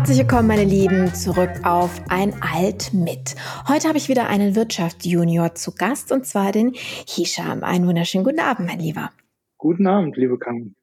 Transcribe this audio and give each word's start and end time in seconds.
Herzlich 0.00 0.20
willkommen, 0.20 0.48
meine 0.48 0.64
Lieben, 0.64 1.12
zurück 1.12 1.50
auf 1.62 2.00
ein 2.08 2.32
Alt 2.40 2.94
mit. 2.94 3.36
Heute 3.68 3.86
habe 3.86 3.98
ich 3.98 4.08
wieder 4.08 4.28
einen 4.28 4.56
Wirtschaftsjunior 4.56 5.54
zu 5.54 5.74
Gast 5.74 6.10
und 6.10 6.24
zwar 6.24 6.52
den 6.52 6.72
Hisham. 7.06 7.62
Einen 7.62 7.86
wunderschönen 7.86 8.24
guten 8.24 8.40
Abend, 8.40 8.66
mein 8.66 8.78
Lieber. 8.78 9.10
Guten 9.58 9.86
Abend, 9.86 10.16
liebe 10.16 10.38
Karin. 10.38 10.74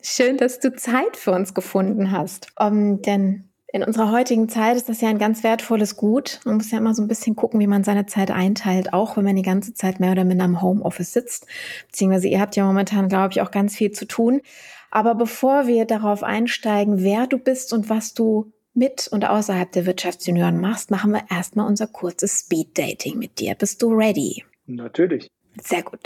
Schön, 0.00 0.36
dass 0.36 0.60
du 0.60 0.72
Zeit 0.72 1.16
für 1.16 1.32
uns 1.32 1.52
gefunden 1.52 2.12
hast. 2.12 2.46
Um, 2.56 3.02
denn 3.02 3.50
in 3.72 3.82
unserer 3.82 4.12
heutigen 4.12 4.48
Zeit 4.48 4.76
ist 4.76 4.88
das 4.88 5.00
ja 5.00 5.08
ein 5.08 5.18
ganz 5.18 5.42
wertvolles 5.42 5.96
Gut. 5.96 6.38
Man 6.44 6.54
muss 6.54 6.70
ja 6.70 6.78
immer 6.78 6.94
so 6.94 7.02
ein 7.02 7.08
bisschen 7.08 7.34
gucken, 7.34 7.58
wie 7.58 7.66
man 7.66 7.82
seine 7.82 8.06
Zeit 8.06 8.30
einteilt, 8.30 8.92
auch 8.92 9.16
wenn 9.16 9.24
man 9.24 9.34
die 9.34 9.42
ganze 9.42 9.74
Zeit 9.74 9.98
mehr 9.98 10.12
oder 10.12 10.22
minder 10.22 10.44
am 10.44 10.62
Homeoffice 10.62 11.12
sitzt. 11.12 11.48
Beziehungsweise 11.88 12.28
ihr 12.28 12.40
habt 12.40 12.54
ja 12.54 12.64
momentan, 12.64 13.08
glaube 13.08 13.32
ich, 13.32 13.40
auch 13.40 13.50
ganz 13.50 13.74
viel 13.74 13.90
zu 13.90 14.06
tun. 14.06 14.42
Aber 14.94 15.16
bevor 15.16 15.66
wir 15.66 15.86
darauf 15.86 16.22
einsteigen, 16.22 17.02
wer 17.02 17.26
du 17.26 17.36
bist 17.36 17.72
und 17.72 17.90
was 17.90 18.14
du 18.14 18.52
mit 18.74 19.08
und 19.10 19.28
außerhalb 19.28 19.72
der 19.72 19.86
Wirtschaftsjunioren 19.86 20.60
machst, 20.60 20.92
machen 20.92 21.10
wir 21.10 21.24
erstmal 21.28 21.66
unser 21.66 21.88
kurzes 21.88 22.38
Speed-Dating 22.38 23.18
mit 23.18 23.40
dir. 23.40 23.56
Bist 23.56 23.82
du 23.82 23.92
ready? 23.92 24.44
Natürlich. 24.66 25.26
Sehr 25.60 25.82
gut. 25.82 25.98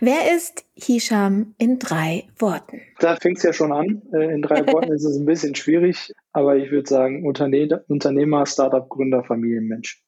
Wer 0.00 0.34
ist 0.34 0.64
Hisham 0.74 1.54
in 1.58 1.78
drei 1.78 2.24
Worten? 2.40 2.80
Da 2.98 3.14
fängt 3.14 3.36
es 3.36 3.44
ja 3.44 3.52
schon 3.52 3.70
an. 3.70 4.02
Äh, 4.12 4.34
in 4.34 4.42
drei 4.42 4.66
Worten 4.72 4.92
ist 4.92 5.04
es 5.04 5.16
ein 5.16 5.24
bisschen 5.24 5.54
schwierig, 5.54 6.12
aber 6.32 6.56
ich 6.56 6.72
würde 6.72 6.88
sagen 6.88 7.24
Unterne 7.24 7.84
Unternehmer, 7.86 8.44
Startup-Gründer, 8.44 9.22
Familienmensch. 9.22 10.02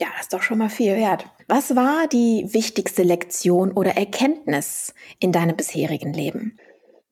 Ja, 0.00 0.06
das 0.12 0.26
ist 0.26 0.32
doch 0.32 0.42
schon 0.42 0.58
mal 0.58 0.70
viel 0.70 0.94
wert. 0.94 1.26
Was 1.48 1.74
war 1.74 2.06
die 2.06 2.46
wichtigste 2.52 3.02
Lektion 3.02 3.72
oder 3.72 3.96
Erkenntnis 3.96 4.94
in 5.18 5.32
deinem 5.32 5.56
bisherigen 5.56 6.12
Leben? 6.12 6.58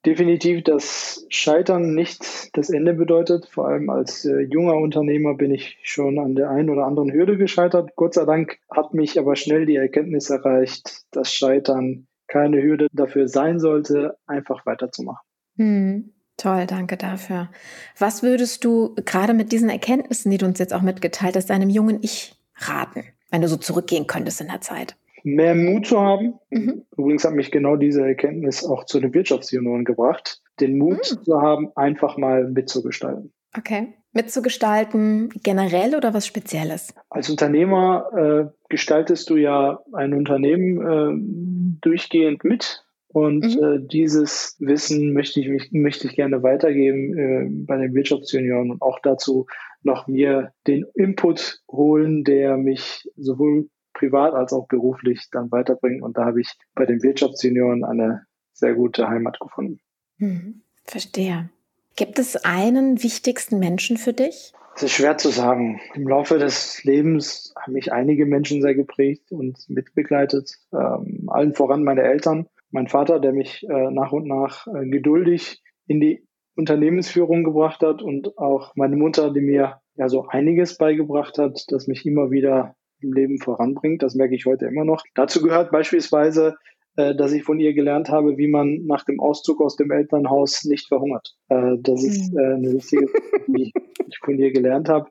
Definitiv, 0.07 0.65
dass 0.65 1.27
Scheitern 1.29 1.95
nicht 1.95 2.57
das 2.57 2.71
Ende 2.71 2.95
bedeutet. 2.95 3.47
Vor 3.51 3.69
allem 3.69 3.91
als 3.91 4.25
äh, 4.25 4.41
junger 4.41 4.77
Unternehmer 4.77 5.35
bin 5.35 5.53
ich 5.53 5.79
schon 5.83 6.19
an 6.19 6.35
der 6.35 6.49
einen 6.49 6.71
oder 6.71 6.87
anderen 6.87 7.13
Hürde 7.13 7.37
gescheitert. 7.37 7.91
Gott 7.97 8.15
sei 8.15 8.25
Dank 8.25 8.59
hat 8.71 8.95
mich 8.95 9.19
aber 9.19 9.37
schnell 9.37 9.67
die 9.67 9.77
Erkenntnis 9.77 10.31
erreicht, 10.31 11.03
dass 11.11 11.33
Scheitern 11.33 12.07
keine 12.29 12.63
Hürde 12.63 12.87
dafür 12.93 13.29
sein 13.29 13.61
sollte, 13.61 14.17
einfach 14.27 14.65
weiterzumachen. 14.65 15.21
Hm, 15.57 16.15
toll, 16.39 16.67
danke 16.67 16.97
dafür. 16.97 17.51
Was 17.99 18.23
würdest 18.23 18.65
du 18.65 18.95
gerade 19.05 19.35
mit 19.35 19.53
diesen 19.53 19.69
Erkenntnissen, 19.69 20.31
die 20.31 20.39
du 20.39 20.47
uns 20.47 20.59
jetzt 20.59 20.73
auch 20.73 20.83
mitgeteilt 20.83 21.37
hast, 21.37 21.51
deinem 21.51 21.69
jungen 21.69 21.99
Ich 22.03 22.37
raten, 22.57 23.05
wenn 23.31 23.43
du 23.43 23.49
so 23.49 23.59
zurückgehen 23.59 24.07
könntest 24.07 24.41
in 24.41 24.47
der 24.47 24.63
Zeit? 24.63 24.97
Mehr 25.25 25.55
Mut 25.55 25.87
zu 25.87 26.01
haben. 26.01 26.35
Mhm. 26.51 26.83
Übrigens 26.97 27.25
hat 27.25 27.35
mich 27.35 27.51
genau 27.51 27.77
diese 27.77 28.07
Erkenntnis 28.07 28.65
auch 28.65 28.85
zu 28.85 29.01
den 29.01 29.15
Wirtschaftsjunioren 29.15 29.85
gebracht, 29.85 30.41
den 30.61 30.79
Mut 30.79 30.99
mhm. 30.99 31.25
zu 31.25 31.41
haben, 31.41 31.69
einfach 31.75 32.17
mal 32.17 32.49
mitzugestalten. 32.49 33.33
Okay. 33.57 33.95
Mitzugestalten 34.13 35.31
generell 35.45 35.95
oder 35.95 36.13
was 36.15 36.27
Spezielles? 36.27 36.95
Als 37.11 37.31
Unternehmer 37.31 38.51
äh, 38.51 38.53
gestaltest 38.69 39.31
du 39.31 39.37
ja 39.37 39.81
ein 39.93 40.15
Unternehmen 40.15 40.81
äh, 40.81 41.79
durchgehend 41.81 42.43
mit. 42.43 42.85
Und 43.13 43.57
mhm. 43.57 43.65
äh, 43.65 43.81
dieses 43.81 44.57
Wissen 44.61 45.13
möchte 45.13 45.41
ich, 45.41 45.49
mich, 45.49 45.71
möchte 45.73 46.07
ich 46.07 46.15
gerne 46.15 46.43
weitergeben 46.43 47.19
äh, 47.19 47.65
bei 47.67 47.77
den 47.77 47.95
Wirtschaftsjunioren 47.95 48.71
und 48.71 48.83
auch 48.83 49.01
dazu 49.01 49.47
noch 49.83 50.07
mir 50.07 50.53
den 50.67 50.87
Input 50.95 51.61
holen, 51.71 52.23
der 52.23 52.57
mich 52.57 53.09
sowohl 53.17 53.69
privat 53.93 54.35
als 54.35 54.53
auch 54.53 54.67
beruflich 54.69 55.29
dann 55.33 55.51
weiterbringen. 55.51 56.03
Und 56.03 56.17
da 56.17 56.25
habe 56.27 56.41
ich 56.41 56.53
bei 56.75 56.87
den 56.87 57.03
Wirtschaftsjunioren 57.03 57.85
eine 57.85 58.25
sehr 58.53 58.75
gute 58.75 59.09
Heimat 59.09 59.39
gefunden. 59.41 59.81
Hm, 60.19 60.63
verstehe. 60.85 61.51
Gibt 61.97 62.19
es 62.19 62.45
einen 62.45 63.03
wichtigsten 63.03 63.59
Menschen 63.59 63.97
für 63.97 64.13
dich? 64.13 64.53
Es 64.77 64.85
ist 64.85 64.93
schwer 64.93 65.19
zu 65.19 65.31
sagen. 65.31 65.81
Im 65.95 66.09
Laufe 66.09 66.39
des 66.39 66.83
Lebens 66.85 67.53
haben 67.59 67.73
mich 67.73 67.93
einige 67.93 68.25
Menschen 68.25 68.63
sehr 68.63 68.75
geprägt 68.75 69.33
und 69.33 69.59
mitbegleitet. 69.69 70.57
Ähm, 70.73 71.29
allen 71.29 71.55
voran 71.55 71.85
meine 71.85 72.03
Eltern. 72.03 72.47
Mein 72.71 72.87
Vater, 72.87 73.19
der 73.19 73.33
mich 73.33 73.67
äh, 73.69 73.91
nach 73.91 74.13
und 74.13 74.27
nach 74.27 74.67
äh, 74.69 74.87
geduldig 74.87 75.63
in 75.87 76.01
die 76.01 76.27
Unternehmensführung 76.55 77.45
gebracht 77.45 77.83
hat 77.83 78.01
und 78.01 78.39
auch 78.39 78.75
meine 78.77 78.97
Mutter, 78.97 79.33
die 79.33 79.41
mir 79.41 79.81
ja 79.97 80.09
so 80.09 80.27
einiges 80.29 80.77
beigebracht 80.79 81.39
hat, 81.39 81.65
das 81.69 81.87
mich 81.87 82.07
immer 82.07 82.31
wieder 82.31 82.77
im 83.03 83.13
Leben 83.13 83.39
voranbringt. 83.39 84.03
Das 84.03 84.15
merke 84.15 84.35
ich 84.35 84.47
heute 84.47 84.67
immer 84.67 84.85
noch. 84.85 85.03
Dazu 85.15 85.43
gehört 85.43 85.71
beispielsweise, 85.71 86.57
äh, 86.97 87.15
dass 87.15 87.33
ich 87.33 87.45
von 87.45 87.61
ihr 87.61 87.75
gelernt 87.75 88.09
habe, 88.09 88.37
wie 88.37 88.49
man 88.49 88.87
nach 88.87 89.05
dem 89.05 89.21
Auszug 89.21 89.61
aus 89.61 89.77
dem 89.77 89.91
Elternhaus 89.91 90.65
nicht 90.65 90.89
verhungert. 90.89 91.35
Äh, 91.49 91.77
das 91.81 92.05
ist 92.05 92.33
hm. 92.33 92.39
äh, 92.39 92.55
eine 92.55 92.73
wichtige, 92.73 93.07
die 93.47 93.73
ich 94.09 94.19
von 94.23 94.39
ihr 94.39 94.53
gelernt 94.53 94.89
habe. 94.89 95.09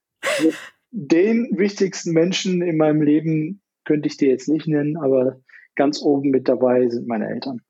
Den 0.91 1.49
wichtigsten 1.51 2.11
Menschen 2.11 2.61
in 2.61 2.77
meinem 2.77 3.01
Leben 3.01 3.61
könnte 3.85 4.07
ich 4.07 4.17
dir 4.17 4.29
jetzt 4.29 4.49
nicht 4.49 4.67
nennen, 4.67 4.97
aber 4.97 5.39
ganz 5.75 6.01
oben 6.01 6.29
mit 6.29 6.49
dabei 6.49 6.87
sind 6.89 7.07
meine 7.07 7.29
Eltern. 7.29 7.61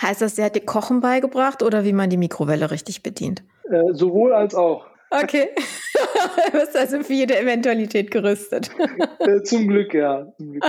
Heißt 0.00 0.20
das, 0.22 0.36
sie 0.36 0.42
hat 0.42 0.56
dir 0.56 0.64
Kochen 0.64 1.00
beigebracht 1.00 1.62
oder 1.62 1.84
wie 1.84 1.92
man 1.92 2.10
die 2.10 2.16
Mikrowelle 2.16 2.70
richtig 2.70 3.02
bedient? 3.02 3.44
Äh, 3.70 3.92
sowohl 3.92 4.32
als 4.32 4.54
auch. 4.54 4.86
Okay. 5.12 5.48
du 6.52 6.58
bist 6.58 6.76
also 6.76 7.02
für 7.02 7.12
jede 7.12 7.38
Eventualität 7.38 8.10
gerüstet. 8.10 8.70
Äh, 9.18 9.42
zum 9.42 9.68
Glück, 9.68 9.92
ja. 9.94 10.32
Zum 10.38 10.52
Glück. 10.52 10.64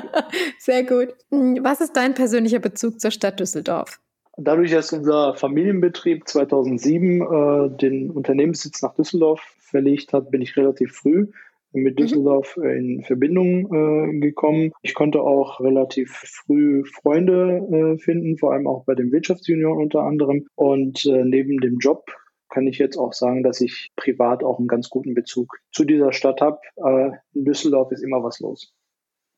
Sehr 0.59 0.83
gut. 0.83 1.09
Was 1.29 1.81
ist 1.81 1.95
dein 1.95 2.13
persönlicher 2.13 2.59
Bezug 2.59 2.99
zur 2.99 3.11
Stadt 3.11 3.39
Düsseldorf? 3.39 3.99
Dadurch, 4.37 4.71
dass 4.71 4.91
unser 4.91 5.35
Familienbetrieb 5.35 6.27
2007 6.27 7.21
äh, 7.21 7.77
den 7.77 8.09
Unternehmenssitz 8.09 8.81
nach 8.81 8.95
Düsseldorf 8.95 9.41
verlegt 9.59 10.11
hat, 10.11 10.31
bin 10.31 10.41
ich 10.41 10.57
relativ 10.57 10.91
früh 10.93 11.27
mit 11.71 11.95
mhm. 11.95 12.03
Düsseldorf 12.03 12.57
mhm. 12.57 12.69
in 12.69 13.03
Verbindung 13.03 13.73
äh, 13.73 14.19
gekommen. 14.19 14.71
Ich 14.81 14.93
konnte 14.93 15.21
auch 15.21 15.59
relativ 15.59 16.11
früh 16.11 16.83
Freunde 16.85 17.95
äh, 17.95 17.97
finden, 17.99 18.37
vor 18.37 18.53
allem 18.53 18.67
auch 18.67 18.85
bei 18.85 18.95
den 18.95 19.11
Wirtschaftsjunioren 19.11 19.83
unter 19.83 20.01
anderem. 20.01 20.47
Und 20.55 21.05
äh, 21.05 21.23
neben 21.25 21.59
dem 21.59 21.77
Job 21.77 22.05
kann 22.53 22.67
ich 22.67 22.77
jetzt 22.77 22.97
auch 22.97 23.13
sagen, 23.13 23.41
dass 23.41 23.61
ich 23.61 23.91
privat 23.95 24.43
auch 24.43 24.59
einen 24.59 24.67
ganz 24.67 24.89
guten 24.89 25.15
Bezug 25.15 25.57
zu 25.71 25.85
dieser 25.85 26.13
Stadt 26.13 26.39
habe. 26.39 26.59
Äh, 26.75 27.17
in 27.33 27.45
Düsseldorf 27.45 27.91
ist 27.91 28.03
immer 28.03 28.23
was 28.23 28.39
los. 28.39 28.73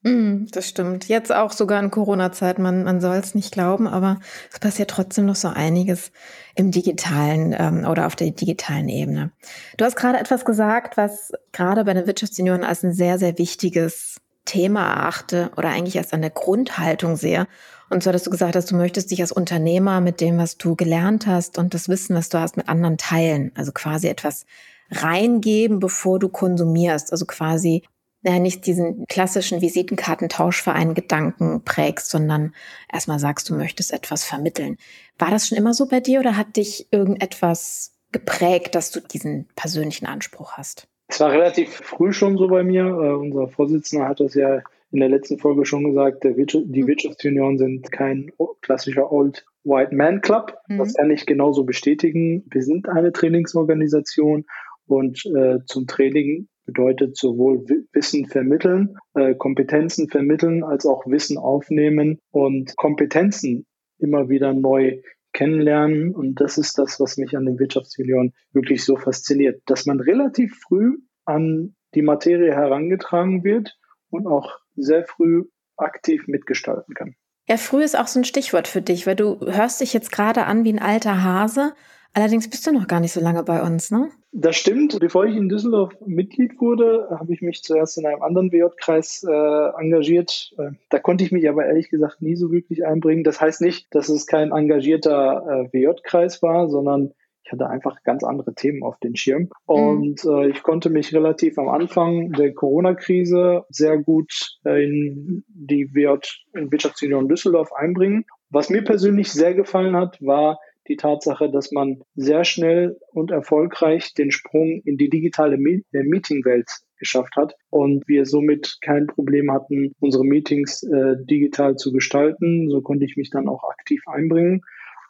Mm, 0.03 0.47
das 0.51 0.67
stimmt. 0.67 1.07
Jetzt 1.07 1.33
auch 1.33 1.53
sogar 1.53 1.81
in 1.81 1.91
Corona-Zeit. 1.91 2.59
Man, 2.59 2.83
man 2.83 2.99
soll 2.99 3.15
es 3.15 3.33
nicht 3.33 3.53
glauben, 3.53 3.87
aber 3.87 4.19
es 4.51 4.59
passiert 4.59 4.89
trotzdem 4.89 5.25
noch 5.25 5.35
so 5.35 5.47
einiges 5.47 6.11
im 6.55 6.71
digitalen 6.71 7.55
ähm, 7.57 7.85
oder 7.89 8.05
auf 8.05 8.17
der 8.17 8.31
digitalen 8.31 8.89
Ebene. 8.89 9.31
Du 9.77 9.85
hast 9.85 9.95
gerade 9.95 10.19
etwas 10.19 10.43
gesagt, 10.43 10.97
was 10.97 11.31
gerade 11.53 11.85
bei 11.85 11.93
den 11.93 12.07
Wirtschaftssenioren 12.07 12.65
als 12.65 12.83
ein 12.83 12.93
sehr, 12.93 13.17
sehr 13.17 13.37
wichtiges 13.37 14.17
Thema 14.43 14.85
erachte 14.85 15.51
oder 15.57 15.69
eigentlich 15.69 15.97
als 15.97 16.13
eine 16.13 16.29
Grundhaltung 16.29 17.15
sehe. 17.15 17.47
Und 17.89 18.03
zwar, 18.03 18.13
dass 18.13 18.23
du 18.23 18.29
gesagt 18.29 18.55
hast, 18.55 18.71
du 18.71 18.75
möchtest 18.75 19.11
dich 19.11 19.21
als 19.21 19.31
Unternehmer 19.31 20.01
mit 20.01 20.21
dem, 20.21 20.37
was 20.37 20.57
du 20.57 20.75
gelernt 20.75 21.27
hast 21.27 21.57
und 21.57 21.73
das 21.73 21.89
Wissen, 21.89 22.15
was 22.15 22.29
du 22.29 22.39
hast, 22.39 22.57
mit 22.57 22.67
anderen 22.67 22.97
teilen. 22.97 23.51
Also 23.55 23.71
quasi 23.71 24.07
etwas 24.07 24.45
reingeben, 24.91 25.79
bevor 25.79 26.19
du 26.19 26.29
konsumierst. 26.29 27.11
Also 27.11 27.25
quasi 27.25 27.83
ja, 28.23 28.39
nicht 28.39 28.65
diesen 28.65 29.05
klassischen 29.07 29.61
Visitenkartentauschverein-Gedanken 29.61 31.63
prägst, 31.63 32.09
sondern 32.09 32.55
erstmal 32.91 33.19
sagst, 33.19 33.49
du 33.49 33.55
möchtest 33.55 33.93
etwas 33.93 34.23
vermitteln. 34.23 34.77
War 35.19 35.29
das 35.29 35.47
schon 35.47 35.59
immer 35.59 35.75
so 35.75 35.87
bei 35.87 35.99
dir 35.99 36.21
oder 36.21 36.35
hat 36.35 36.57
dich 36.57 36.87
irgendetwas 36.89 37.91
geprägt, 38.11 38.73
dass 38.73 38.89
du 38.89 38.99
diesen 38.99 39.47
persönlichen 39.55 40.07
Anspruch 40.07 40.53
hast? 40.53 40.87
Es 41.07 41.19
war 41.19 41.31
relativ 41.31 41.69
früh 41.69 42.13
schon 42.13 42.37
so 42.37 42.47
bei 42.47 42.63
mir. 42.63 42.85
Uh, 42.85 43.19
unser 43.19 43.47
Vorsitzender 43.47 44.07
hat 44.07 44.19
das 44.19 44.33
ja 44.33 44.61
in 44.95 45.01
der 45.01 45.09
letzten 45.09 45.37
Folge 45.37 45.65
schon 45.65 45.83
gesagt, 45.83 46.23
Wirtschaft, 46.23 46.67
die 46.69 46.83
mhm. 46.83 46.87
Wirtschaftsunion 46.87 47.57
sind 47.57 47.91
kein 47.91 48.31
klassischer 48.61 49.11
Old 49.11 49.45
White 49.65 49.93
Man 49.93 50.21
Club. 50.21 50.57
Mhm. 50.69 50.77
Das 50.77 50.93
kann 50.93 51.11
ich 51.11 51.25
genauso 51.25 51.65
bestätigen. 51.65 52.45
Wir 52.49 52.63
sind 52.63 52.87
eine 52.87 53.11
Trainingsorganisation 53.11 54.45
und 54.87 55.25
äh, 55.25 55.59
zum 55.65 55.85
Training 55.85 56.47
bedeutet 56.65 57.17
sowohl 57.17 57.65
Wissen 57.91 58.25
vermitteln, 58.25 58.95
äh, 59.15 59.35
Kompetenzen 59.35 60.07
vermitteln, 60.07 60.63
als 60.63 60.85
auch 60.85 61.05
Wissen 61.05 61.37
aufnehmen 61.37 62.19
und 62.31 62.77
Kompetenzen 62.77 63.65
immer 63.99 64.29
wieder 64.29 64.53
neu 64.53 65.01
kennenlernen. 65.33 66.15
Und 66.15 66.39
das 66.39 66.57
ist 66.57 66.79
das, 66.79 67.01
was 67.01 67.17
mich 67.17 67.35
an 67.35 67.45
den 67.45 67.59
Wirtschaftsunion 67.59 68.31
wirklich 68.53 68.85
so 68.85 68.95
fasziniert, 68.95 69.61
dass 69.65 69.85
man 69.85 69.99
relativ 69.99 70.55
früh 70.65 70.99
an 71.25 71.75
die 71.95 72.01
Materie 72.01 72.53
herangetragen 72.53 73.43
wird 73.43 73.77
und 74.09 74.25
auch 74.25 74.64
sehr 74.75 75.05
früh 75.05 75.45
aktiv 75.77 76.27
mitgestalten 76.27 76.93
kann. 76.93 77.15
Ja, 77.47 77.57
früh 77.57 77.83
ist 77.83 77.97
auch 77.97 78.07
so 78.07 78.19
ein 78.19 78.25
Stichwort 78.25 78.67
für 78.67 78.81
dich, 78.81 79.05
weil 79.05 79.15
du 79.15 79.39
hörst 79.41 79.81
dich 79.81 79.93
jetzt 79.93 80.11
gerade 80.11 80.45
an 80.45 80.63
wie 80.63 80.73
ein 80.73 80.79
alter 80.79 81.23
Hase. 81.23 81.73
Allerdings 82.13 82.49
bist 82.49 82.65
du 82.65 82.71
noch 82.71 82.87
gar 82.87 83.01
nicht 83.01 83.11
so 83.11 83.19
lange 83.19 83.43
bei 83.43 83.61
uns, 83.61 83.91
ne? 83.91 84.09
Das 84.31 84.55
stimmt. 84.55 84.97
Bevor 84.99 85.25
ich 85.25 85.35
in 85.35 85.49
Düsseldorf 85.49 85.93
Mitglied 86.05 86.59
wurde, 86.59 87.07
habe 87.09 87.33
ich 87.33 87.41
mich 87.41 87.61
zuerst 87.61 87.97
in 87.97 88.05
einem 88.05 88.21
anderen 88.21 88.51
WJ-Kreis 88.51 89.25
äh, 89.29 89.81
engagiert. 89.81 90.53
Äh, 90.57 90.71
da 90.89 90.99
konnte 90.99 91.25
ich 91.25 91.31
mich 91.31 91.47
aber 91.49 91.65
ehrlich 91.65 91.89
gesagt 91.89 92.21
nie 92.21 92.35
so 92.35 92.51
wirklich 92.51 92.85
einbringen. 92.85 93.25
Das 93.25 93.41
heißt 93.41 93.61
nicht, 93.61 93.93
dass 93.93 94.07
es 94.09 94.27
kein 94.27 94.51
engagierter 94.51 95.69
äh, 95.71 95.73
WJ-Kreis 95.73 96.41
war, 96.41 96.69
sondern 96.69 97.13
Ich 97.45 97.51
hatte 97.51 97.69
einfach 97.69 98.01
ganz 98.03 98.23
andere 98.23 98.55
Themen 98.55 98.83
auf 98.83 98.97
den 98.99 99.15
Schirm. 99.15 99.43
Mhm. 99.43 99.49
Und 99.65 100.25
äh, 100.25 100.49
ich 100.49 100.63
konnte 100.63 100.89
mich 100.89 101.13
relativ 101.13 101.57
am 101.59 101.69
Anfang 101.69 102.31
der 102.31 102.53
Corona-Krise 102.53 103.63
sehr 103.69 103.99
gut 103.99 104.57
in 104.65 105.43
die 105.47 105.93
Wirtschaftsunion 105.93 107.29
Düsseldorf 107.29 107.71
einbringen. 107.73 108.25
Was 108.49 108.69
mir 108.69 108.83
persönlich 108.83 109.31
sehr 109.31 109.53
gefallen 109.53 109.95
hat, 109.95 110.21
war 110.21 110.59
die 110.87 110.97
Tatsache, 110.97 111.49
dass 111.49 111.71
man 111.71 112.01
sehr 112.15 112.43
schnell 112.43 112.97
und 113.11 113.31
erfolgreich 113.31 114.13
den 114.13 114.31
Sprung 114.31 114.81
in 114.85 114.97
die 114.97 115.09
digitale 115.09 115.55
äh, 115.55 116.03
Meetingwelt 116.03 116.69
geschafft 116.97 117.35
hat 117.35 117.55
und 117.69 118.07
wir 118.07 118.25
somit 118.25 118.77
kein 118.81 119.07
Problem 119.07 119.51
hatten, 119.51 119.93
unsere 119.99 120.23
Meetings 120.23 120.83
äh, 120.83 121.15
digital 121.25 121.75
zu 121.75 121.91
gestalten. 121.91 122.69
So 122.69 122.81
konnte 122.81 123.05
ich 123.05 123.17
mich 123.17 123.29
dann 123.29 123.47
auch 123.47 123.63
aktiv 123.63 124.01
einbringen. 124.07 124.61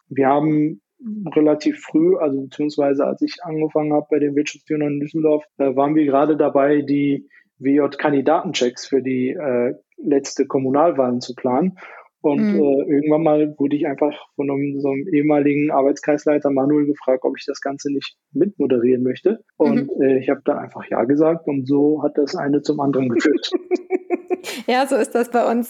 Wir 0.07 0.27
haben 0.27 0.81
relativ 1.35 1.81
früh, 1.81 2.17
also 2.17 2.41
beziehungsweise 2.41 3.05
als 3.05 3.21
ich 3.21 3.37
angefangen 3.43 3.93
habe 3.93 4.07
bei 4.09 4.19
den 4.19 4.35
Wirtschaftsführern 4.35 4.93
in 4.93 4.99
Düsseldorf, 4.99 5.43
äh, 5.57 5.75
waren 5.75 5.95
wir 5.95 6.05
gerade 6.05 6.37
dabei, 6.37 6.81
die 6.81 7.27
WJ-Kandidatenchecks 7.59 8.87
für 8.87 9.01
die 9.01 9.29
äh, 9.29 9.75
letzte 9.97 10.45
Kommunalwahlen 10.45 11.21
zu 11.21 11.35
planen. 11.35 11.77
Und 12.25 12.41
mhm. 12.41 12.59
äh, 12.59 12.95
irgendwann 12.95 13.21
mal 13.21 13.55
wurde 13.59 13.75
ich 13.75 13.85
einfach 13.85 14.11
von 14.35 14.49
einem, 14.49 14.79
so 14.79 14.89
einem 14.89 15.07
ehemaligen 15.13 15.69
Arbeitskreisleiter 15.69 16.49
Manuel 16.49 16.87
gefragt, 16.87 17.23
ob 17.23 17.37
ich 17.37 17.45
das 17.45 17.61
Ganze 17.61 17.93
nicht 17.93 18.17
mitmoderieren 18.31 19.03
möchte. 19.03 19.41
Und 19.57 19.95
mhm. 19.95 20.01
äh, 20.01 20.17
ich 20.17 20.29
habe 20.31 20.41
dann 20.43 20.57
einfach 20.57 20.83
Ja 20.89 21.03
gesagt 21.03 21.47
und 21.47 21.67
so 21.67 22.01
hat 22.01 22.17
das 22.17 22.35
eine 22.35 22.63
zum 22.63 22.79
anderen 22.79 23.09
geführt. 23.09 23.51
ja, 24.67 24.87
so 24.87 24.95
ist 24.95 25.13
das 25.13 25.29
bei 25.29 25.47
uns. 25.51 25.69